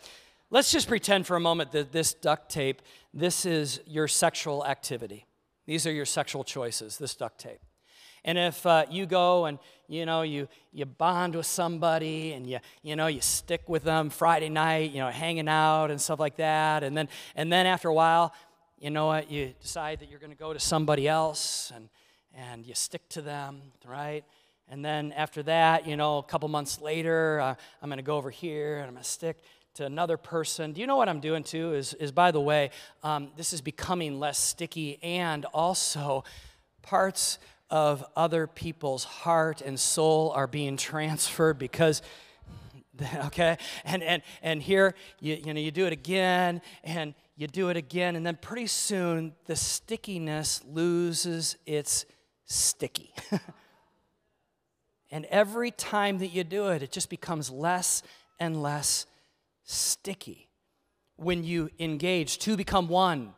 Let's 0.55 0.71
just 0.71 0.87
pretend 0.87 1.27
for 1.27 1.35
a 1.35 1.41
moment 1.41 1.73
that 1.73 1.91
this 1.91 2.15
duct 2.15 2.49
tape, 2.49 2.81
this 3.13 3.45
is 3.45 3.81
your 3.89 4.07
sexual 4.07 4.65
activity. 4.65 5.27
These 5.67 5.85
are 5.85 5.91
your 5.91 6.07
sexual 6.07 6.45
choices, 6.45 6.97
this 6.97 7.17
duct 7.17 7.41
tape. 7.41 7.59
And 8.25 8.39
if 8.39 8.65
uh, 8.65 8.85
you 8.89 9.05
go 9.05 9.47
and 9.47 9.59
you 9.89 10.07
know 10.07 10.23
you 10.23 10.47
you 10.73 10.87
bond 10.87 11.35
with 11.35 11.47
somebody 11.47 12.35
and 12.35 12.49
you 12.49 12.61
you 12.85 12.95
know 12.95 13.09
you 13.09 13.21
stick 13.21 13.69
with 13.69 13.83
them 13.83 14.11
Friday 14.11 14.49
night, 14.49 14.93
you 14.93 15.01
know 15.01 15.11
hanging 15.11 15.49
out 15.49 15.91
and 15.91 16.01
stuff 16.01 16.21
like 16.21 16.37
that, 16.37 16.85
and 16.85 16.97
then 16.97 17.09
and 17.35 17.53
then 17.53 17.67
after 17.67 17.89
a 17.89 17.95
while, 17.95 18.33
you 18.79 18.91
know 18.91 19.07
what 19.07 19.33
you 19.33 19.55
decide 19.61 19.99
that 19.99 20.09
you're 20.09 20.21
going 20.21 20.31
to 20.31 20.39
go 20.39 20.53
to 20.53 20.61
somebody 20.61 21.09
else 21.09 21.73
and 21.75 21.89
and 22.33 22.65
you 22.65 22.75
stick 22.77 23.09
to 23.09 23.23
them, 23.23 23.61
right? 23.85 24.23
And 24.69 24.85
then 24.85 25.11
after 25.17 25.43
that, 25.43 25.85
you 25.85 25.97
know, 25.97 26.19
a 26.19 26.23
couple 26.23 26.49
months 26.49 26.81
later, 26.81 27.41
uh, 27.41 27.55
I'm 27.83 27.91
going 27.91 27.99
to 27.99 28.05
go 28.05 28.17
over 28.17 28.31
here 28.31 28.77
and 28.77 28.87
I'm 28.87 28.93
going 28.93 29.03
to 29.03 29.11
stick 29.11 29.39
to 29.75 29.85
another 29.85 30.17
person. 30.17 30.73
Do 30.73 30.81
you 30.81 30.87
know 30.87 30.97
what 30.97 31.09
I'm 31.09 31.21
doing 31.21 31.43
too? 31.43 31.75
Is, 31.75 31.95
is 31.95 32.13
by 32.13 32.31
the 32.31 32.41
way, 32.41 32.71
um, 33.03 33.31
this 33.37 33.53
is 33.53 33.61
becoming 33.61 34.21
less 34.21 34.39
sticky, 34.39 35.03
and 35.03 35.45
also 35.47 36.25
parts 36.83 37.39
of 37.71 38.05
other 38.15 38.47
people's 38.47 39.05
heart 39.05 39.61
and 39.61 39.79
soul 39.79 40.31
are 40.31 40.47
being 40.47 40.77
transferred 40.77 41.59
because 41.59 42.03
okay 43.25 43.57
and 43.85 44.03
and 44.05 44.23
and 44.43 44.63
here 44.63 44.95
you, 45.19 45.35
you 45.45 45.53
know 45.53 45.59
you 45.59 45.73
do 45.73 45.87
it 45.87 45.93
again 45.93 46.63
and 46.85 47.15
you 47.37 47.49
do 47.49 47.69
it 47.69 47.77
again 47.77 48.15
and 48.15 48.25
then 48.25 48.39
pretty 48.41 48.69
soon 48.69 49.33
the 49.47 49.57
stickiness 49.57 50.63
loses 50.65 51.57
its 51.67 52.07
sticky 52.45 53.13
and 55.11 55.25
every 55.25 55.73
time 55.73 56.19
that 56.19 56.29
you 56.29 56.45
do 56.45 56.69
it 56.69 56.83
it 56.83 56.93
just 56.93 57.11
becomes 57.11 57.51
less 57.51 58.05
and 58.39 58.63
less 58.63 59.07
sticky 59.65 60.49
when 61.17 61.45
you 61.45 61.71
engage. 61.79 62.39
Two 62.39 62.57
become 62.57 62.89
one. 62.89 63.35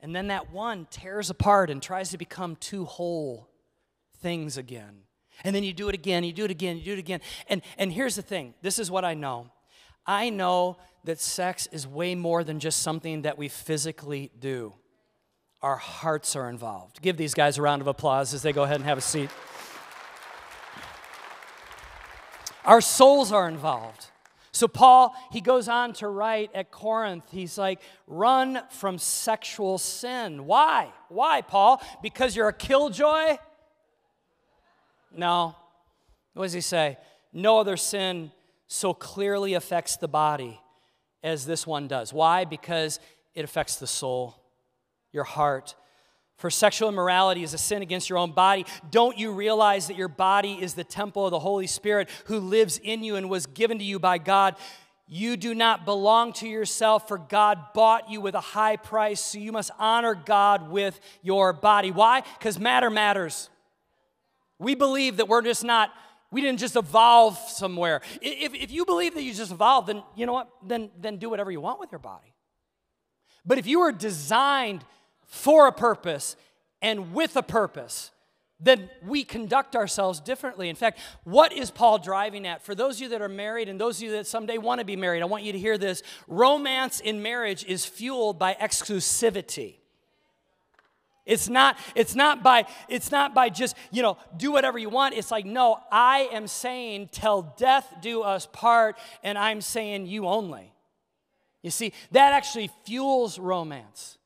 And 0.00 0.14
then 0.14 0.28
that 0.28 0.52
one 0.52 0.86
tears 0.90 1.30
apart 1.30 1.70
and 1.70 1.82
tries 1.82 2.10
to 2.10 2.18
become 2.18 2.56
two 2.56 2.84
whole 2.84 3.48
things 4.20 4.56
again. 4.56 5.02
And 5.44 5.54
then 5.54 5.64
you 5.64 5.72
do 5.72 5.88
it 5.88 5.94
again, 5.94 6.24
you 6.24 6.32
do 6.32 6.44
it 6.44 6.50
again, 6.50 6.76
you 6.78 6.84
do 6.84 6.92
it 6.92 6.98
again. 6.98 7.20
And, 7.48 7.62
and 7.78 7.92
here's 7.92 8.16
the 8.16 8.22
thing 8.22 8.54
this 8.62 8.78
is 8.78 8.90
what 8.90 9.04
I 9.04 9.14
know 9.14 9.50
I 10.06 10.30
know 10.30 10.78
that 11.04 11.20
sex 11.20 11.68
is 11.72 11.86
way 11.86 12.14
more 12.14 12.44
than 12.44 12.60
just 12.60 12.82
something 12.82 13.22
that 13.22 13.38
we 13.38 13.48
physically 13.48 14.30
do. 14.38 14.74
Our 15.62 15.76
hearts 15.76 16.34
are 16.34 16.48
involved. 16.48 17.00
Give 17.02 17.16
these 17.16 17.34
guys 17.34 17.58
a 17.58 17.62
round 17.62 17.82
of 17.82 17.88
applause 17.88 18.34
as 18.34 18.42
they 18.42 18.52
go 18.52 18.64
ahead 18.64 18.76
and 18.76 18.84
have 18.84 18.98
a 18.98 19.02
seat. 19.02 19.30
Our 22.64 22.80
souls 22.80 23.32
are 23.32 23.48
involved. 23.48 24.06
So, 24.52 24.68
Paul, 24.68 25.14
he 25.30 25.40
goes 25.40 25.66
on 25.66 25.94
to 25.94 26.08
write 26.08 26.50
at 26.54 26.70
Corinth, 26.70 27.24
he's 27.30 27.56
like, 27.56 27.80
run 28.06 28.60
from 28.68 28.98
sexual 28.98 29.78
sin. 29.78 30.44
Why? 30.44 30.92
Why, 31.08 31.40
Paul? 31.40 31.82
Because 32.02 32.36
you're 32.36 32.48
a 32.48 32.52
killjoy? 32.52 33.38
No. 35.16 35.56
What 36.34 36.44
does 36.44 36.52
he 36.52 36.60
say? 36.60 36.98
No 37.32 37.58
other 37.58 37.78
sin 37.78 38.30
so 38.66 38.92
clearly 38.92 39.54
affects 39.54 39.96
the 39.96 40.08
body 40.08 40.60
as 41.22 41.46
this 41.46 41.66
one 41.66 41.88
does. 41.88 42.12
Why? 42.12 42.44
Because 42.44 43.00
it 43.34 43.44
affects 43.44 43.76
the 43.76 43.86
soul, 43.86 44.36
your 45.12 45.24
heart. 45.24 45.74
For 46.42 46.50
sexual 46.50 46.88
immorality 46.88 47.44
is 47.44 47.54
a 47.54 47.58
sin 47.58 47.82
against 47.82 48.10
your 48.10 48.18
own 48.18 48.32
body. 48.32 48.66
Don't 48.90 49.16
you 49.16 49.30
realize 49.30 49.86
that 49.86 49.96
your 49.96 50.08
body 50.08 50.54
is 50.60 50.74
the 50.74 50.82
temple 50.82 51.24
of 51.24 51.30
the 51.30 51.38
Holy 51.38 51.68
Spirit 51.68 52.08
who 52.24 52.40
lives 52.40 52.80
in 52.82 53.04
you 53.04 53.14
and 53.14 53.30
was 53.30 53.46
given 53.46 53.78
to 53.78 53.84
you 53.84 54.00
by 54.00 54.18
God? 54.18 54.56
You 55.06 55.36
do 55.36 55.54
not 55.54 55.84
belong 55.84 56.32
to 56.32 56.48
yourself, 56.48 57.06
for 57.06 57.16
God 57.16 57.60
bought 57.74 58.10
you 58.10 58.20
with 58.20 58.34
a 58.34 58.40
high 58.40 58.74
price, 58.74 59.20
so 59.20 59.38
you 59.38 59.52
must 59.52 59.70
honor 59.78 60.16
God 60.16 60.68
with 60.68 60.98
your 61.22 61.52
body. 61.52 61.92
Why? 61.92 62.24
Because 62.40 62.58
matter 62.58 62.90
matters. 62.90 63.48
We 64.58 64.74
believe 64.74 65.18
that 65.18 65.28
we're 65.28 65.42
just 65.42 65.62
not, 65.62 65.90
we 66.32 66.40
didn't 66.40 66.58
just 66.58 66.74
evolve 66.74 67.38
somewhere. 67.38 68.00
If, 68.20 68.52
if 68.52 68.72
you 68.72 68.84
believe 68.84 69.14
that 69.14 69.22
you 69.22 69.32
just 69.32 69.52
evolved, 69.52 69.86
then 69.86 70.02
you 70.16 70.26
know 70.26 70.32
what? 70.32 70.48
Then, 70.66 70.90
then 71.00 71.18
do 71.18 71.30
whatever 71.30 71.52
you 71.52 71.60
want 71.60 71.78
with 71.78 71.92
your 71.92 72.00
body. 72.00 72.34
But 73.46 73.58
if 73.58 73.66
you 73.68 73.78
were 73.78 73.92
designed 73.92 74.84
for 75.32 75.66
a 75.66 75.72
purpose 75.72 76.36
and 76.82 77.14
with 77.14 77.36
a 77.36 77.42
purpose, 77.42 78.10
then 78.60 78.90
we 79.02 79.24
conduct 79.24 79.74
ourselves 79.74 80.20
differently. 80.20 80.68
In 80.68 80.76
fact, 80.76 81.00
what 81.24 81.54
is 81.54 81.70
Paul 81.70 81.98
driving 81.98 82.46
at? 82.46 82.62
For 82.62 82.74
those 82.74 82.96
of 82.96 83.00
you 83.00 83.08
that 83.08 83.22
are 83.22 83.30
married 83.30 83.70
and 83.70 83.80
those 83.80 83.96
of 83.96 84.02
you 84.02 84.10
that 84.12 84.26
someday 84.26 84.58
want 84.58 84.80
to 84.80 84.84
be 84.84 84.94
married, 84.94 85.22
I 85.22 85.24
want 85.24 85.44
you 85.44 85.52
to 85.52 85.58
hear 85.58 85.78
this. 85.78 86.02
Romance 86.28 87.00
in 87.00 87.22
marriage 87.22 87.64
is 87.64 87.86
fueled 87.86 88.38
by 88.38 88.52
exclusivity. 88.60 89.76
It's 91.24 91.48
not, 91.48 91.78
it's 91.94 92.14
not 92.14 92.42
by 92.42 92.66
it's 92.90 93.10
not 93.10 93.34
by 93.34 93.48
just, 93.48 93.74
you 93.90 94.02
know, 94.02 94.18
do 94.36 94.52
whatever 94.52 94.78
you 94.78 94.90
want. 94.90 95.14
It's 95.14 95.30
like, 95.30 95.46
no, 95.46 95.78
I 95.90 96.28
am 96.30 96.46
saying 96.46 97.08
till 97.10 97.54
death 97.56 97.90
do 98.02 98.20
us 98.20 98.46
part, 98.52 98.98
and 99.24 99.38
I'm 99.38 99.62
saying 99.62 100.06
you 100.06 100.26
only. 100.26 100.74
You 101.62 101.70
see, 101.70 101.94
that 102.10 102.34
actually 102.34 102.70
fuels 102.84 103.38
romance. 103.38 104.18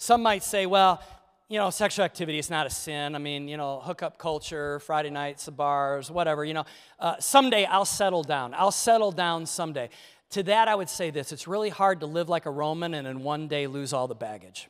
Some 0.00 0.22
might 0.22 0.42
say, 0.42 0.64
well, 0.64 1.02
you 1.50 1.58
know, 1.58 1.68
sexual 1.68 2.06
activity 2.06 2.38
is 2.38 2.48
not 2.48 2.66
a 2.66 2.70
sin. 2.70 3.14
I 3.14 3.18
mean, 3.18 3.48
you 3.48 3.58
know, 3.58 3.80
hookup 3.80 4.16
culture, 4.16 4.80
Friday 4.80 5.10
nights, 5.10 5.44
the 5.44 5.50
bars, 5.50 6.10
whatever, 6.10 6.42
you 6.42 6.54
know. 6.54 6.64
Uh, 6.98 7.16
someday 7.18 7.66
I'll 7.66 7.84
settle 7.84 8.22
down. 8.22 8.54
I'll 8.54 8.72
settle 8.72 9.12
down 9.12 9.44
someday. 9.44 9.90
To 10.30 10.42
that, 10.44 10.68
I 10.68 10.74
would 10.74 10.88
say 10.88 11.10
this 11.10 11.32
it's 11.32 11.46
really 11.46 11.68
hard 11.68 12.00
to 12.00 12.06
live 12.06 12.30
like 12.30 12.46
a 12.46 12.50
Roman 12.50 12.94
and 12.94 13.06
in 13.06 13.22
one 13.22 13.46
day 13.46 13.66
lose 13.66 13.92
all 13.92 14.08
the 14.08 14.14
baggage. 14.14 14.68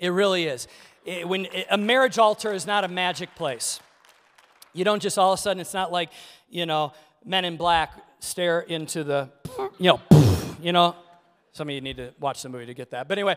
It 0.00 0.08
really 0.08 0.46
is. 0.46 0.66
It, 1.04 1.28
when 1.28 1.44
it, 1.44 1.68
a 1.70 1.78
marriage 1.78 2.18
altar 2.18 2.52
is 2.52 2.66
not 2.66 2.82
a 2.82 2.88
magic 2.88 3.36
place. 3.36 3.78
You 4.72 4.84
don't 4.84 5.00
just 5.00 5.16
all 5.16 5.32
of 5.32 5.38
a 5.38 5.42
sudden, 5.42 5.60
it's 5.60 5.74
not 5.74 5.92
like, 5.92 6.10
you 6.50 6.66
know, 6.66 6.92
men 7.24 7.44
in 7.44 7.56
black 7.56 7.92
stare 8.18 8.62
into 8.62 9.04
the, 9.04 9.30
you 9.78 9.92
know, 9.92 10.00
you 10.60 10.72
know. 10.72 10.96
Some 11.52 11.70
of 11.70 11.74
you 11.74 11.80
need 11.80 11.96
to 11.96 12.12
watch 12.20 12.42
the 12.42 12.50
movie 12.50 12.66
to 12.66 12.74
get 12.74 12.90
that. 12.90 13.08
But 13.08 13.16
anyway, 13.16 13.36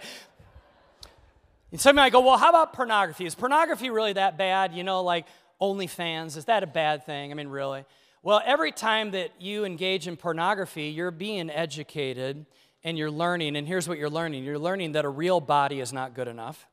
and 1.71 1.79
some 1.79 1.95
might 1.95 2.11
go, 2.11 2.21
well, 2.21 2.37
how 2.37 2.49
about 2.49 2.73
pornography? 2.73 3.25
Is 3.25 3.35
pornography 3.35 3.89
really 3.89 4.13
that 4.13 4.37
bad? 4.37 4.73
You 4.73 4.83
know, 4.83 5.03
like 5.03 5.25
OnlyFans, 5.61 6.35
is 6.37 6.45
that 6.45 6.63
a 6.63 6.67
bad 6.67 7.05
thing? 7.05 7.31
I 7.31 7.35
mean, 7.35 7.47
really? 7.47 7.85
Well, 8.23 8.41
every 8.43 8.71
time 8.71 9.11
that 9.11 9.31
you 9.39 9.65
engage 9.65 10.07
in 10.07 10.17
pornography, 10.17 10.87
you're 10.87 11.11
being 11.11 11.49
educated 11.49 12.45
and 12.83 12.97
you're 12.97 13.11
learning. 13.11 13.55
And 13.55 13.67
here's 13.67 13.87
what 13.87 13.97
you're 13.97 14.09
learning 14.09 14.43
you're 14.43 14.59
learning 14.59 14.93
that 14.93 15.05
a 15.05 15.09
real 15.09 15.39
body 15.39 15.79
is 15.79 15.93
not 15.93 16.15
good 16.15 16.27
enough. 16.27 16.67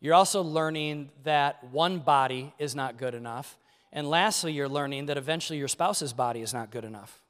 You're 0.00 0.14
also 0.14 0.42
learning 0.42 1.10
that 1.24 1.62
one 1.64 1.98
body 1.98 2.54
is 2.58 2.74
not 2.74 2.96
good 2.96 3.14
enough. 3.14 3.58
And 3.92 4.08
lastly, 4.08 4.52
you're 4.52 4.68
learning 4.68 5.06
that 5.06 5.18
eventually 5.18 5.58
your 5.58 5.68
spouse's 5.68 6.12
body 6.12 6.40
is 6.40 6.54
not 6.54 6.70
good 6.70 6.84
enough. 6.84 7.20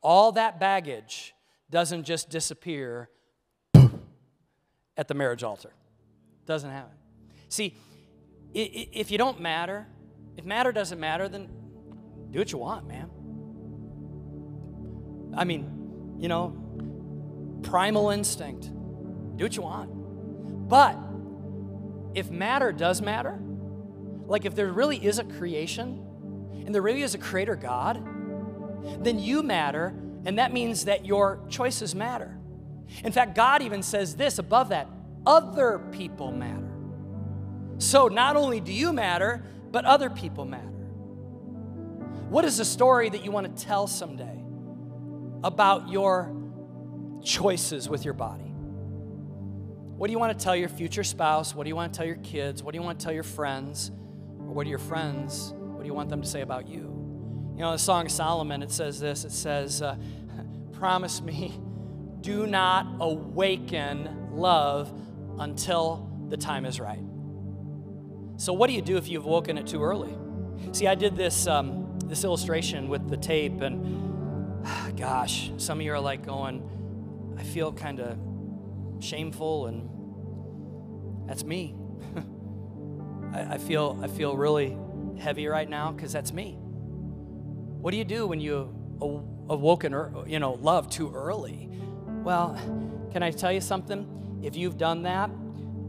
All 0.00 0.32
that 0.32 0.60
baggage 0.60 1.34
doesn't 1.70 2.04
just 2.04 2.30
disappear 2.30 3.10
at 4.98 5.08
the 5.08 5.14
marriage 5.14 5.42
altar. 5.42 5.70
Doesn't 6.44 6.70
happen. 6.70 6.96
See, 7.48 7.76
if 8.52 9.10
you 9.10 9.16
don't 9.16 9.40
matter, 9.40 9.86
if 10.36 10.44
matter 10.44 10.72
doesn't 10.72 11.00
matter, 11.00 11.28
then 11.28 11.48
do 12.30 12.38
what 12.40 12.52
you 12.52 12.58
want, 12.58 12.86
man. 12.86 13.08
I 15.34 15.44
mean, 15.44 16.16
you 16.18 16.28
know, 16.28 16.56
primal 17.62 18.10
instinct. 18.10 18.70
Do 19.36 19.44
what 19.44 19.56
you 19.56 19.62
want. 19.62 20.68
But 20.68 20.98
if 22.14 22.30
matter 22.30 22.72
does 22.72 23.00
matter, 23.00 23.38
like 24.26 24.44
if 24.44 24.54
there 24.54 24.72
really 24.72 25.02
is 25.02 25.18
a 25.18 25.24
creation 25.24 26.04
and 26.66 26.74
there 26.74 26.82
really 26.82 27.02
is 27.02 27.14
a 27.14 27.18
creator 27.18 27.56
God, 27.56 28.04
then 29.04 29.18
you 29.18 29.42
matter, 29.42 29.94
and 30.24 30.38
that 30.38 30.52
means 30.52 30.86
that 30.86 31.06
your 31.06 31.40
choices 31.48 31.94
matter. 31.94 32.37
In 33.04 33.12
fact, 33.12 33.34
God 33.34 33.62
even 33.62 33.82
says 33.82 34.16
this 34.16 34.38
above 34.38 34.70
that 34.70 34.88
other 35.26 35.80
people 35.92 36.32
matter. 36.32 36.68
So 37.78 38.08
not 38.08 38.36
only 38.36 38.60
do 38.60 38.72
you 38.72 38.92
matter, 38.92 39.44
but 39.70 39.84
other 39.84 40.10
people 40.10 40.44
matter. 40.44 40.64
What 42.28 42.44
is 42.44 42.56
the 42.56 42.64
story 42.64 43.08
that 43.08 43.24
you 43.24 43.30
want 43.30 43.56
to 43.56 43.64
tell 43.64 43.86
someday 43.86 44.42
about 45.44 45.88
your 45.88 46.34
choices 47.22 47.88
with 47.88 48.04
your 48.04 48.14
body? 48.14 48.42
What 48.42 50.06
do 50.06 50.12
you 50.12 50.18
want 50.18 50.38
to 50.38 50.44
tell 50.44 50.56
your 50.56 50.68
future 50.68 51.04
spouse? 51.04 51.54
What 51.54 51.64
do 51.64 51.68
you 51.68 51.76
want 51.76 51.92
to 51.92 51.96
tell 51.96 52.06
your 52.06 52.16
kids? 52.16 52.62
What 52.62 52.72
do 52.72 52.78
you 52.78 52.84
want 52.84 53.00
to 53.00 53.04
tell 53.04 53.14
your 53.14 53.22
friends? 53.22 53.90
Or 54.48 54.54
what 54.54 54.64
do 54.64 54.70
your 54.70 54.78
friends, 54.78 55.52
what 55.56 55.82
do 55.82 55.86
you 55.86 55.94
want 55.94 56.08
them 56.08 56.22
to 56.22 56.26
say 56.26 56.40
about 56.40 56.68
you? 56.68 56.94
You 57.54 57.62
know, 57.62 57.72
the 57.72 57.78
Song 57.78 58.06
of 58.06 58.12
Solomon, 58.12 58.62
it 58.62 58.70
says 58.70 58.98
this 58.98 59.24
it 59.24 59.32
says, 59.32 59.82
uh, 59.82 59.96
Promise 60.72 61.20
me, 61.20 61.60
do 62.28 62.46
not 62.46 62.86
awaken 63.00 64.28
love 64.32 64.92
until 65.38 66.10
the 66.28 66.36
time 66.36 66.66
is 66.66 66.78
right. 66.78 67.02
So, 68.36 68.52
what 68.52 68.66
do 68.66 68.74
you 68.74 68.82
do 68.82 68.98
if 68.98 69.08
you've 69.08 69.24
woken 69.24 69.56
it 69.56 69.66
too 69.66 69.82
early? 69.82 70.14
See, 70.72 70.86
I 70.86 70.94
did 70.94 71.16
this, 71.16 71.46
um, 71.46 71.98
this 72.04 72.24
illustration 72.24 72.90
with 72.90 73.08
the 73.08 73.16
tape, 73.16 73.62
and 73.62 74.62
gosh, 74.96 75.50
some 75.56 75.78
of 75.78 75.86
you 75.86 75.92
are 75.94 76.00
like 76.00 76.26
going, 76.26 77.34
I 77.38 77.44
feel 77.44 77.72
kind 77.72 77.98
of 77.98 78.18
shameful, 79.02 79.66
and 79.66 81.26
that's 81.26 81.44
me. 81.44 81.76
I, 83.32 83.54
I, 83.54 83.58
feel, 83.58 83.98
I 84.02 84.06
feel 84.06 84.36
really 84.36 84.76
heavy 85.18 85.46
right 85.46 85.68
now 85.68 85.92
because 85.92 86.12
that's 86.12 86.34
me. 86.34 86.58
What 86.60 87.92
do 87.92 87.96
you 87.96 88.04
do 88.04 88.26
when 88.26 88.40
you 88.40 88.74
awoken 89.48 89.94
you 90.26 90.38
know 90.38 90.52
love 90.60 90.90
too 90.90 91.10
early? 91.14 91.70
Well, 92.24 92.58
can 93.12 93.22
I 93.22 93.30
tell 93.30 93.52
you 93.52 93.60
something? 93.60 94.40
If 94.42 94.56
you've 94.56 94.76
done 94.76 95.02
that, 95.02 95.30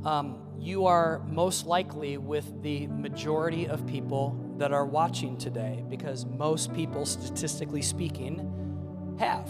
um, 0.05 0.41
you 0.57 0.85
are 0.85 1.21
most 1.27 1.65
likely 1.65 2.17
with 2.17 2.61
the 2.61 2.87
majority 2.87 3.67
of 3.67 3.85
people 3.87 4.37
that 4.57 4.71
are 4.71 4.85
watching 4.85 5.37
today 5.37 5.83
because 5.89 6.25
most 6.25 6.73
people, 6.73 7.05
statistically 7.05 7.81
speaking, 7.81 9.17
have. 9.19 9.47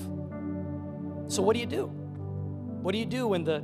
So, 1.27 1.41
what 1.43 1.53
do 1.53 1.59
you 1.59 1.65
do? 1.65 1.85
What 1.85 2.93
do 2.93 2.97
you 2.97 3.05
do 3.05 3.27
when 3.27 3.43
the 3.43 3.63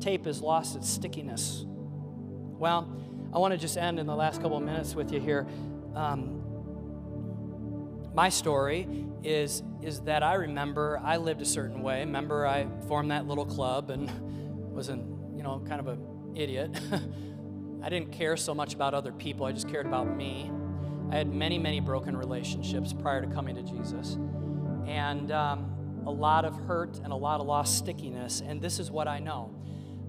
tape 0.00 0.26
has 0.26 0.40
lost 0.40 0.76
its 0.76 0.88
stickiness? 0.88 1.64
Well, 1.66 2.88
I 3.32 3.38
want 3.38 3.52
to 3.52 3.58
just 3.58 3.76
end 3.76 3.98
in 3.98 4.06
the 4.06 4.16
last 4.16 4.40
couple 4.40 4.56
of 4.56 4.62
minutes 4.62 4.94
with 4.94 5.12
you 5.12 5.20
here. 5.20 5.46
Um, 5.94 6.37
my 8.18 8.28
story 8.28 9.06
is 9.22 9.62
is 9.80 10.00
that 10.00 10.24
I 10.24 10.34
remember 10.34 11.00
I 11.04 11.18
lived 11.18 11.40
a 11.40 11.44
certain 11.44 11.82
way. 11.82 12.00
Remember, 12.00 12.48
I 12.48 12.66
formed 12.88 13.12
that 13.12 13.28
little 13.28 13.46
club 13.46 13.90
and 13.90 14.10
was 14.74 14.88
an 14.88 15.36
you 15.36 15.44
know 15.44 15.62
kind 15.68 15.80
of 15.80 15.86
a 15.86 15.96
idiot. 16.34 16.76
I 17.84 17.88
didn't 17.88 18.10
care 18.10 18.36
so 18.36 18.56
much 18.56 18.74
about 18.74 18.92
other 18.92 19.12
people, 19.12 19.46
I 19.46 19.52
just 19.52 19.68
cared 19.68 19.86
about 19.86 20.16
me. 20.16 20.50
I 21.12 21.14
had 21.14 21.32
many, 21.32 21.58
many 21.58 21.78
broken 21.78 22.16
relationships 22.16 22.92
prior 22.92 23.20
to 23.24 23.28
coming 23.28 23.54
to 23.54 23.62
Jesus. 23.62 24.14
And 24.88 25.30
um, 25.30 26.02
a 26.04 26.10
lot 26.10 26.44
of 26.44 26.56
hurt 26.66 26.98
and 27.04 27.12
a 27.12 27.16
lot 27.28 27.40
of 27.40 27.46
lost 27.46 27.78
stickiness. 27.78 28.42
And 28.44 28.60
this 28.60 28.80
is 28.80 28.90
what 28.90 29.06
I 29.06 29.20
know. 29.20 29.54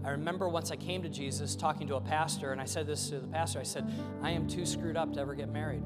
I 0.03 0.09
remember 0.09 0.49
once 0.49 0.71
I 0.71 0.77
came 0.77 1.03
to 1.03 1.09
Jesus 1.09 1.55
talking 1.55 1.85
to 1.89 1.95
a 1.95 2.01
pastor, 2.01 2.53
and 2.53 2.59
I 2.59 2.65
said 2.65 2.87
this 2.87 3.09
to 3.09 3.19
the 3.19 3.27
pastor 3.27 3.59
I 3.59 3.63
said, 3.63 3.87
I 4.23 4.31
am 4.31 4.47
too 4.47 4.65
screwed 4.65 4.97
up 4.97 5.13
to 5.13 5.19
ever 5.19 5.35
get 5.35 5.49
married. 5.49 5.83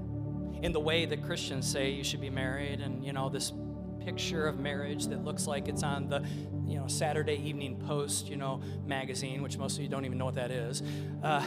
In 0.63 0.71
the 0.71 0.80
way 0.80 1.06
that 1.06 1.21
Christians 1.23 1.69
say 1.69 1.91
you 1.91 2.04
should 2.04 2.21
be 2.21 2.30
married, 2.30 2.80
and 2.80 3.06
you 3.06 3.13
know, 3.13 3.30
this 3.30 3.54
picture 3.99 4.47
of 4.47 4.60
marriage 4.60 5.08
that 5.08 5.23
looks 5.23 5.45
like 5.45 5.67
it's 5.67 5.84
on 5.84 6.10
the 6.10 6.26
you 6.65 6.80
know 6.80 6.88
Saturday 6.88 7.36
Evening 7.36 7.78
Post, 7.86 8.30
you 8.30 8.38
know, 8.38 8.62
magazine, 8.86 9.43
which 9.43 9.58
most 9.58 9.78
of 9.78 9.84
you 9.84 9.89
don't 9.89 10.06
even 10.06 10.17
know 10.17 10.26
what 10.26 10.36
that 10.36 10.52
is. 10.52 10.82
Uh, 11.22 11.45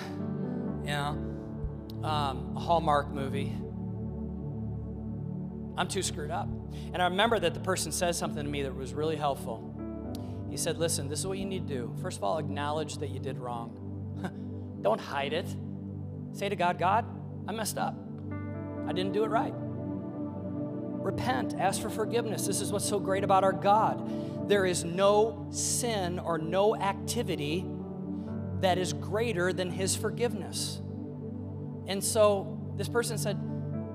you 0.83 0.91
know, 0.93 1.35
um, 2.05 2.53
a 2.57 2.61
Hallmark 2.61 3.11
movie. 3.11 3.53
I'm 5.79 5.89
too 5.89 6.03
screwed 6.03 6.31
up. 6.31 6.49
And 6.93 7.03
I 7.03 7.07
remember 7.07 7.39
that 7.39 7.55
the 7.55 7.61
person 7.61 7.93
said 7.93 8.15
something 8.15 8.43
to 8.43 8.49
me 8.49 8.63
that 8.63 8.75
was 8.75 8.95
really 8.95 9.17
helpful. 9.17 9.75
He 10.51 10.57
said, 10.57 10.79
Listen, 10.79 11.09
this 11.09 11.21
is 11.21 11.27
what 11.27 11.39
you 11.39 11.45
need 11.45 11.69
to 11.69 11.75
do. 11.75 11.95
First 12.01 12.19
of 12.19 12.25
all, 12.25 12.39
acknowledge 12.39 12.97
that 12.99 13.11
you 13.11 13.19
did 13.19 13.39
wrong. 13.39 14.79
Don't 14.83 15.01
hide 15.01 15.33
it. 15.33 15.47
Say 16.33 16.49
to 16.49 16.57
God, 16.57 16.79
God, 16.79 17.05
I 17.47 17.53
messed 17.53 17.79
up. 17.79 18.06
I 18.87 18.93
didn't 18.93 19.13
do 19.13 19.25
it 19.25 19.29
right. 19.29 19.55
Repent, 19.57 21.55
ask 21.59 21.81
for 21.81 21.91
forgiveness. 21.91 22.47
This 22.47 22.61
is 22.61 22.73
what's 22.73 22.89
so 22.89 22.99
great 22.99 23.25
about 23.25 23.45
our 23.45 23.53
God. 23.53 24.49
There 24.49 24.67
is 24.67 24.85
no 24.85 25.47
sin 25.51 26.19
or 26.19 26.39
no 26.39 26.77
activity 26.77 27.65
that 28.61 28.79
is 28.79 28.93
greater 28.93 29.53
than 29.53 29.71
His 29.71 29.95
forgiveness. 29.95 30.81
And 31.87 32.03
so 32.03 32.73
this 32.77 32.89
person 32.89 33.19
said, 33.19 33.39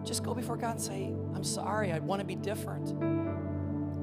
just 0.03 0.23
go 0.23 0.33
before 0.33 0.57
God 0.57 0.71
and 0.71 0.81
say, 0.81 1.13
I'm 1.35 1.43
sorry, 1.43 1.91
I 1.91 1.99
want 1.99 2.19
to 2.21 2.25
be 2.25 2.35
different. 2.35 2.89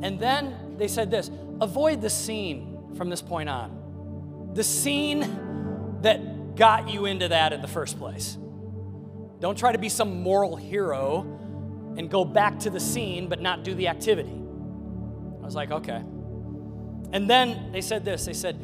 And 0.05 0.19
then 0.19 0.75
they 0.77 0.89
said 0.89 1.11
this 1.11 1.31
avoid 1.61 2.01
the 2.01 2.11
scene 2.11 2.79
from 2.97 3.11
this 3.11 3.23
point 3.23 3.49
on. 3.49 4.51
The 4.55 4.65
scene 4.65 5.99
that 6.03 6.57
got 6.57 6.89
you 6.89 7.07
into 7.07 7.29
that 7.29 7.53
in 7.53 7.61
the 7.63 7.69
first 7.69 7.99
place. 7.99 8.37
Don't 9.41 9.57
try 9.57 9.73
to 9.73 9.79
be 9.79 9.89
some 9.89 10.23
moral 10.23 10.57
hero 10.57 11.21
and 11.97 12.11
go 12.11 12.25
back 12.25 12.59
to 12.61 12.71
the 12.71 12.81
scene 12.81 13.29
but 13.29 13.41
not 13.41 13.65
do 13.65 13.75
the 13.75 13.89
activity. 13.89 14.33
I 14.33 15.45
was 15.45 15.55
like, 15.55 15.71
okay. 15.71 16.03
And 17.13 17.29
then 17.29 17.73
they 17.73 17.81
said 17.81 18.05
this 18.05 18.25
they 18.25 18.33
said, 18.33 18.59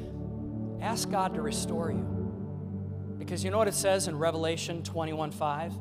ask 0.80 1.10
God 1.10 1.34
to 1.34 1.42
restore 1.42 1.90
you. 1.90 2.10
Because 3.18 3.42
you 3.42 3.50
know 3.50 3.58
what 3.58 3.68
it 3.68 3.74
says 3.74 4.06
in 4.06 4.18
Revelation 4.18 4.82
21 4.82 5.30
5? 5.30 5.72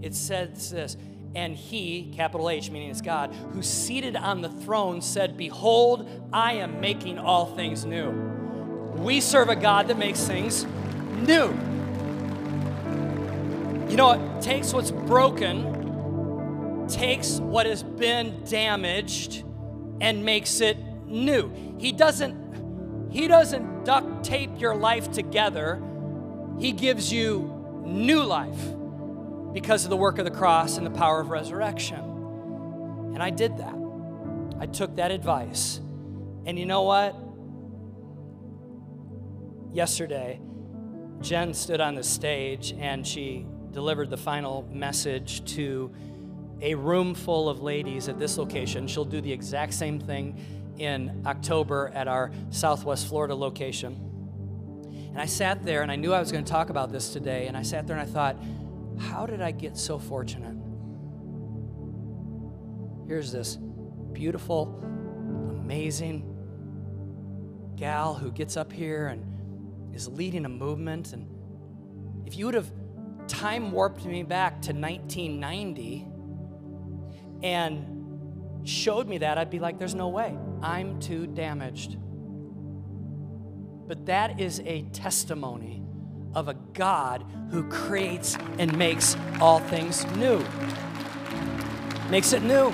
It 0.00 0.14
says 0.14 0.70
this, 0.70 0.96
and 1.34 1.56
he, 1.56 2.12
capital 2.14 2.48
H, 2.48 2.70
meaning 2.70 2.90
it's 2.90 3.00
God, 3.00 3.34
who 3.52 3.62
seated 3.62 4.16
on 4.16 4.40
the 4.40 4.48
throne 4.48 5.02
said, 5.02 5.36
Behold, 5.36 6.08
I 6.32 6.54
am 6.54 6.80
making 6.80 7.18
all 7.18 7.46
things 7.46 7.84
new. 7.84 8.10
We 8.96 9.20
serve 9.20 9.48
a 9.48 9.56
God 9.56 9.88
that 9.88 9.98
makes 9.98 10.24
things 10.24 10.66
new. 11.26 11.56
You 13.88 13.96
know, 13.96 14.12
it 14.12 14.42
takes 14.42 14.72
what's 14.72 14.90
broken 14.90 15.78
takes 16.88 17.38
what 17.38 17.66
has 17.66 17.82
been 17.82 18.42
damaged 18.44 19.44
and 20.00 20.24
makes 20.24 20.60
it 20.60 20.78
new. 21.06 21.76
He 21.78 21.92
doesn't 21.92 22.48
he 23.10 23.26
doesn't 23.26 23.84
duct 23.84 24.24
tape 24.24 24.50
your 24.58 24.74
life 24.74 25.10
together. 25.10 25.82
He 26.58 26.72
gives 26.72 27.12
you 27.12 27.82
new 27.84 28.22
life 28.22 28.58
because 29.54 29.84
of 29.84 29.90
the 29.90 29.96
work 29.96 30.18
of 30.18 30.26
the 30.26 30.30
cross 30.30 30.76
and 30.76 30.86
the 30.86 30.90
power 30.90 31.20
of 31.20 31.30
resurrection. 31.30 32.00
And 33.14 33.22
I 33.22 33.30
did 33.30 33.56
that. 33.58 33.74
I 34.60 34.66
took 34.66 34.96
that 34.96 35.10
advice. 35.10 35.80
And 36.44 36.58
you 36.58 36.66
know 36.66 36.82
what? 36.82 37.16
Yesterday, 39.74 40.40
Jen 41.20 41.54
stood 41.54 41.80
on 41.80 41.94
the 41.94 42.04
stage 42.04 42.74
and 42.78 43.06
she 43.06 43.46
delivered 43.72 44.10
the 44.10 44.16
final 44.16 44.68
message 44.72 45.44
to 45.54 45.92
a 46.60 46.74
room 46.74 47.14
full 47.14 47.48
of 47.48 47.62
ladies 47.62 48.08
at 48.08 48.18
this 48.18 48.38
location. 48.38 48.88
She'll 48.88 49.04
do 49.04 49.20
the 49.20 49.32
exact 49.32 49.74
same 49.74 50.00
thing 50.00 50.38
in 50.78 51.22
October 51.26 51.90
at 51.94 52.08
our 52.08 52.30
Southwest 52.50 53.08
Florida 53.08 53.34
location. 53.34 54.04
And 55.10 55.20
I 55.20 55.26
sat 55.26 55.64
there 55.64 55.82
and 55.82 55.90
I 55.90 55.96
knew 55.96 56.12
I 56.12 56.20
was 56.20 56.32
going 56.32 56.44
to 56.44 56.50
talk 56.50 56.70
about 56.70 56.92
this 56.92 57.12
today. 57.12 57.46
And 57.46 57.56
I 57.56 57.62
sat 57.62 57.86
there 57.86 57.96
and 57.96 58.08
I 58.08 58.12
thought, 58.12 58.36
how 58.98 59.26
did 59.26 59.40
I 59.40 59.50
get 59.50 59.76
so 59.76 59.98
fortunate? 59.98 60.56
Here's 63.06 63.32
this 63.32 63.56
beautiful, 64.12 64.80
amazing 65.50 66.34
gal 67.76 68.14
who 68.14 68.30
gets 68.30 68.56
up 68.56 68.72
here 68.72 69.08
and 69.08 69.94
is 69.94 70.08
leading 70.08 70.44
a 70.44 70.48
movement. 70.48 71.12
And 71.12 71.26
if 72.26 72.36
you 72.36 72.46
would 72.46 72.54
have 72.54 72.70
time 73.28 73.70
warped 73.70 74.04
me 74.04 74.22
back 74.22 74.62
to 74.62 74.72
1990, 74.72 76.06
and 77.42 78.66
showed 78.68 79.06
me 79.06 79.18
that, 79.18 79.38
I'd 79.38 79.50
be 79.50 79.60
like, 79.60 79.78
there's 79.78 79.94
no 79.94 80.08
way. 80.08 80.36
I'm 80.62 80.98
too 80.98 81.26
damaged. 81.26 81.96
But 83.86 84.06
that 84.06 84.40
is 84.40 84.60
a 84.60 84.82
testimony 84.92 85.82
of 86.34 86.48
a 86.48 86.54
God 86.74 87.24
who 87.50 87.68
creates 87.68 88.36
and 88.58 88.76
makes 88.76 89.16
all 89.40 89.60
things 89.60 90.04
new. 90.16 90.44
Makes 92.10 92.32
it 92.32 92.42
new. 92.42 92.72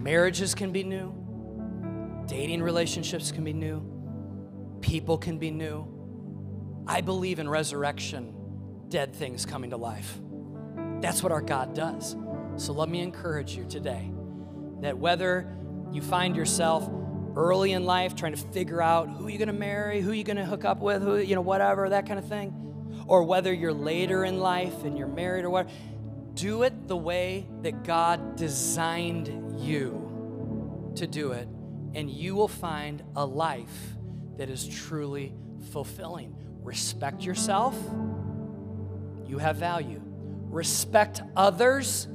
Marriages 0.00 0.54
can 0.54 0.72
be 0.72 0.82
new, 0.82 1.12
dating 2.26 2.62
relationships 2.62 3.30
can 3.30 3.44
be 3.44 3.52
new, 3.52 3.82
people 4.80 5.18
can 5.18 5.36
be 5.38 5.50
new. 5.50 5.99
I 6.86 7.00
believe 7.00 7.38
in 7.38 7.48
resurrection, 7.48 8.34
dead 8.88 9.14
things 9.14 9.46
coming 9.46 9.70
to 9.70 9.76
life. 9.76 10.18
That's 11.00 11.22
what 11.22 11.32
our 11.32 11.40
God 11.40 11.74
does. 11.74 12.16
So 12.56 12.72
let 12.72 12.88
me 12.88 13.00
encourage 13.00 13.56
you 13.56 13.64
today 13.64 14.10
that 14.80 14.98
whether 14.98 15.56
you 15.92 16.02
find 16.02 16.36
yourself 16.36 16.88
early 17.36 17.72
in 17.72 17.84
life 17.84 18.14
trying 18.14 18.34
to 18.34 18.42
figure 18.48 18.82
out 18.82 19.08
who 19.08 19.28
you're 19.28 19.38
going 19.38 19.48
to 19.48 19.52
marry, 19.52 20.00
who 20.00 20.12
you're 20.12 20.24
going 20.24 20.36
to 20.36 20.44
hook 20.44 20.64
up 20.64 20.80
with, 20.80 21.02
who, 21.02 21.18
you 21.18 21.34
know, 21.34 21.40
whatever, 21.40 21.88
that 21.88 22.06
kind 22.06 22.18
of 22.18 22.28
thing, 22.28 22.52
or 23.06 23.22
whether 23.22 23.52
you're 23.52 23.72
later 23.72 24.24
in 24.24 24.40
life 24.40 24.84
and 24.84 24.98
you're 24.98 25.06
married 25.06 25.44
or 25.44 25.50
what, 25.50 25.68
do 26.34 26.62
it 26.62 26.88
the 26.88 26.96
way 26.96 27.46
that 27.62 27.84
God 27.84 28.36
designed 28.36 29.60
you 29.60 30.92
to 30.96 31.06
do 31.06 31.32
it, 31.32 31.48
and 31.94 32.10
you 32.10 32.34
will 32.34 32.48
find 32.48 33.02
a 33.16 33.24
life 33.24 33.94
that 34.36 34.50
is 34.50 34.66
truly 34.66 35.34
fulfilling. 35.70 36.36
Respect 36.62 37.22
yourself, 37.22 37.74
you 39.26 39.38
have 39.38 39.56
value. 39.56 40.00
Respect 40.50 41.22
others, 41.36 42.08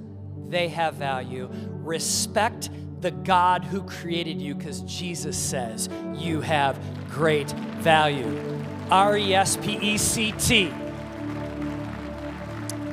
they 0.50 0.68
have 0.70 0.96
value. 0.96 1.50
Respect 1.52 2.70
the 3.02 3.12
God 3.12 3.64
who 3.64 3.84
created 3.84 4.42
you 4.42 4.56
because 4.56 4.82
Jesus 4.82 5.38
says 5.38 5.90
you 6.14 6.42
have 6.42 6.80
great 7.10 7.52
value. 7.80 8.62
R 8.90 9.18
E 9.18 9.34
S 9.34 9.58
P 9.58 9.78
E 9.78 9.98
C 9.98 10.32
T. 10.34 10.74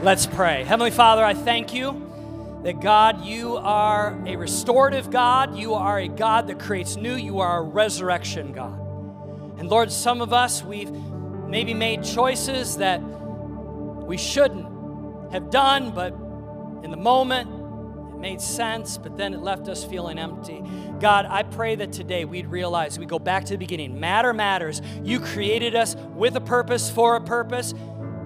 Let's 0.02 0.26
pray. 0.26 0.64
Heavenly 0.64 0.90
Father, 0.90 1.24
I 1.24 1.34
thank 1.34 1.74
you 1.74 2.60
that 2.64 2.80
God, 2.80 3.24
you 3.24 3.56
are 3.56 4.18
a 4.26 4.36
restorative 4.36 5.10
God. 5.10 5.56
You 5.56 5.74
are 5.74 5.98
a 5.98 6.08
God 6.08 6.46
that 6.46 6.58
creates 6.58 6.96
new. 6.96 7.14
You 7.14 7.40
are 7.40 7.58
a 7.58 7.62
resurrection 7.62 8.52
God. 8.52 8.78
And 9.58 9.68
Lord, 9.68 9.92
some 9.92 10.22
of 10.22 10.32
us, 10.32 10.62
we've 10.62 10.90
maybe 11.52 11.74
made 11.74 12.02
choices 12.02 12.78
that 12.78 12.98
we 13.02 14.16
shouldn't 14.16 14.64
have 15.32 15.50
done, 15.50 15.90
but 15.90 16.14
in 16.82 16.90
the 16.90 16.96
moment, 16.96 17.46
it 18.14 18.18
made 18.18 18.40
sense, 18.40 18.96
but 18.96 19.18
then 19.18 19.34
it 19.34 19.40
left 19.40 19.68
us 19.68 19.84
feeling 19.84 20.18
empty. 20.18 20.62
God, 20.98 21.26
I 21.28 21.42
pray 21.42 21.74
that 21.74 21.92
today 21.92 22.24
we'd 22.24 22.46
realize 22.46 22.98
we 22.98 23.04
go 23.04 23.18
back 23.18 23.44
to 23.44 23.52
the 23.52 23.58
beginning. 23.58 24.00
Matter 24.00 24.32
matters. 24.32 24.80
You 25.04 25.20
created 25.20 25.76
us 25.76 25.94
with 26.14 26.36
a 26.36 26.40
purpose, 26.40 26.90
for 26.90 27.16
a 27.16 27.20
purpose. 27.20 27.72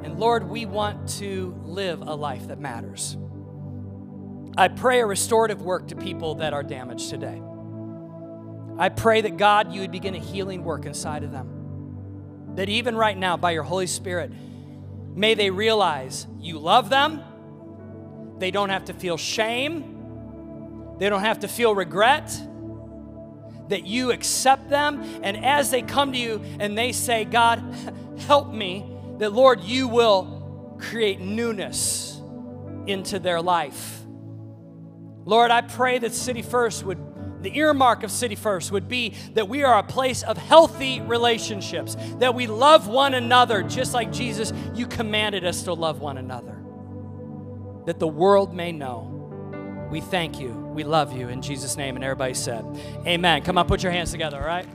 And 0.05 0.21
Lord, 0.21 0.49
we 0.49 0.65
want 0.65 1.09
to 1.19 1.53
live 1.65 2.03
a 2.03 2.15
life 2.15 2.47
that 2.47 2.61
matters. 2.61 3.17
I 4.57 4.69
pray 4.69 5.01
a 5.01 5.07
restorative 5.07 5.63
work 5.63 5.89
to 5.89 5.97
people 5.97 6.37
that 6.37 6.53
are 6.53 6.63
damaged 6.63 7.11
today. 7.11 7.43
I 8.79 8.89
pray 8.89 9.23
that 9.23 9.37
God, 9.37 9.73
you 9.73 9.81
would 9.81 9.91
begin 9.91 10.15
a 10.15 10.21
healing 10.21 10.63
work 10.63 10.87
inside 10.87 11.25
of 11.25 11.33
them. 11.33 11.56
That 12.57 12.69
even 12.69 12.97
right 12.97 13.17
now, 13.17 13.37
by 13.37 13.53
your 13.53 13.63
Holy 13.63 13.87
Spirit, 13.87 14.33
may 15.15 15.35
they 15.35 15.51
realize 15.51 16.27
you 16.41 16.59
love 16.59 16.89
them. 16.89 17.23
They 18.39 18.51
don't 18.51 18.71
have 18.71 18.87
to 18.87 18.95
feel 18.95 19.17
shame. 19.17 20.97
They 20.99 21.09
don't 21.09 21.21
have 21.21 21.41
to 21.41 21.49
feel 21.49 21.75
regret. 21.75 22.29
That 23.69 23.87
you 23.87 24.11
accept 24.11 24.69
them. 24.69 25.03
And 25.23 25.45
as 25.45 25.71
they 25.71 25.83
come 25.83 26.13
to 26.13 26.19
you 26.19 26.43
and 26.59 26.77
they 26.77 26.93
say, 26.93 27.25
God, 27.25 27.63
help 28.27 28.53
me, 28.53 28.91
that 29.19 29.33
Lord, 29.33 29.63
you 29.63 29.89
will 29.89 30.77
create 30.79 31.21
newness 31.21 32.21
into 32.87 33.19
their 33.19 33.41
life. 33.41 34.03
Lord, 35.25 35.51
I 35.51 35.63
pray 35.63 35.99
that 35.99 36.15
City 36.15 36.43
First 36.43 36.85
would 36.85 36.99
the 37.47 37.57
earmark 37.59 38.03
of 38.03 38.11
City 38.11 38.35
First 38.35 38.73
would 38.73 38.89
be 38.89 39.15
that 39.35 39.49
we 39.49 39.63
are 39.63 39.79
a 39.79 39.83
place 39.85 40.25
of 40.25 40.37
healthy 40.37 41.01
relationships, 41.01 41.97
that 42.19 42.35
we 42.35 42.49
love 42.49 42.89
one 42.89 43.15
another 43.15 43.63
just 43.63 43.95
like 43.95 44.11
Jesus, 44.11 44.53
you 44.75 44.85
commanded 44.85 45.45
us 45.45 45.63
to 45.63 45.73
love 45.73 46.01
one 46.01 46.19
another, 46.19 46.57
that 47.87 48.01
the 48.01 48.09
world 48.09 48.53
may 48.53 48.73
know. 48.73 49.87
We 49.93 50.01
thank 50.01 50.41
you. 50.41 50.51
We 50.51 50.83
love 50.83 51.17
you 51.17 51.29
in 51.29 51.41
Jesus' 51.41 51.77
name. 51.77 51.95
And 51.95 52.05
everybody 52.05 52.35
said, 52.35 52.65
Amen. 53.07 53.43
Come 53.43 53.59
on, 53.59 53.69
put 53.69 53.81
your 53.81 53.93
hands 53.93 54.11
together, 54.11 54.41
all 54.41 54.47
right? 54.47 54.67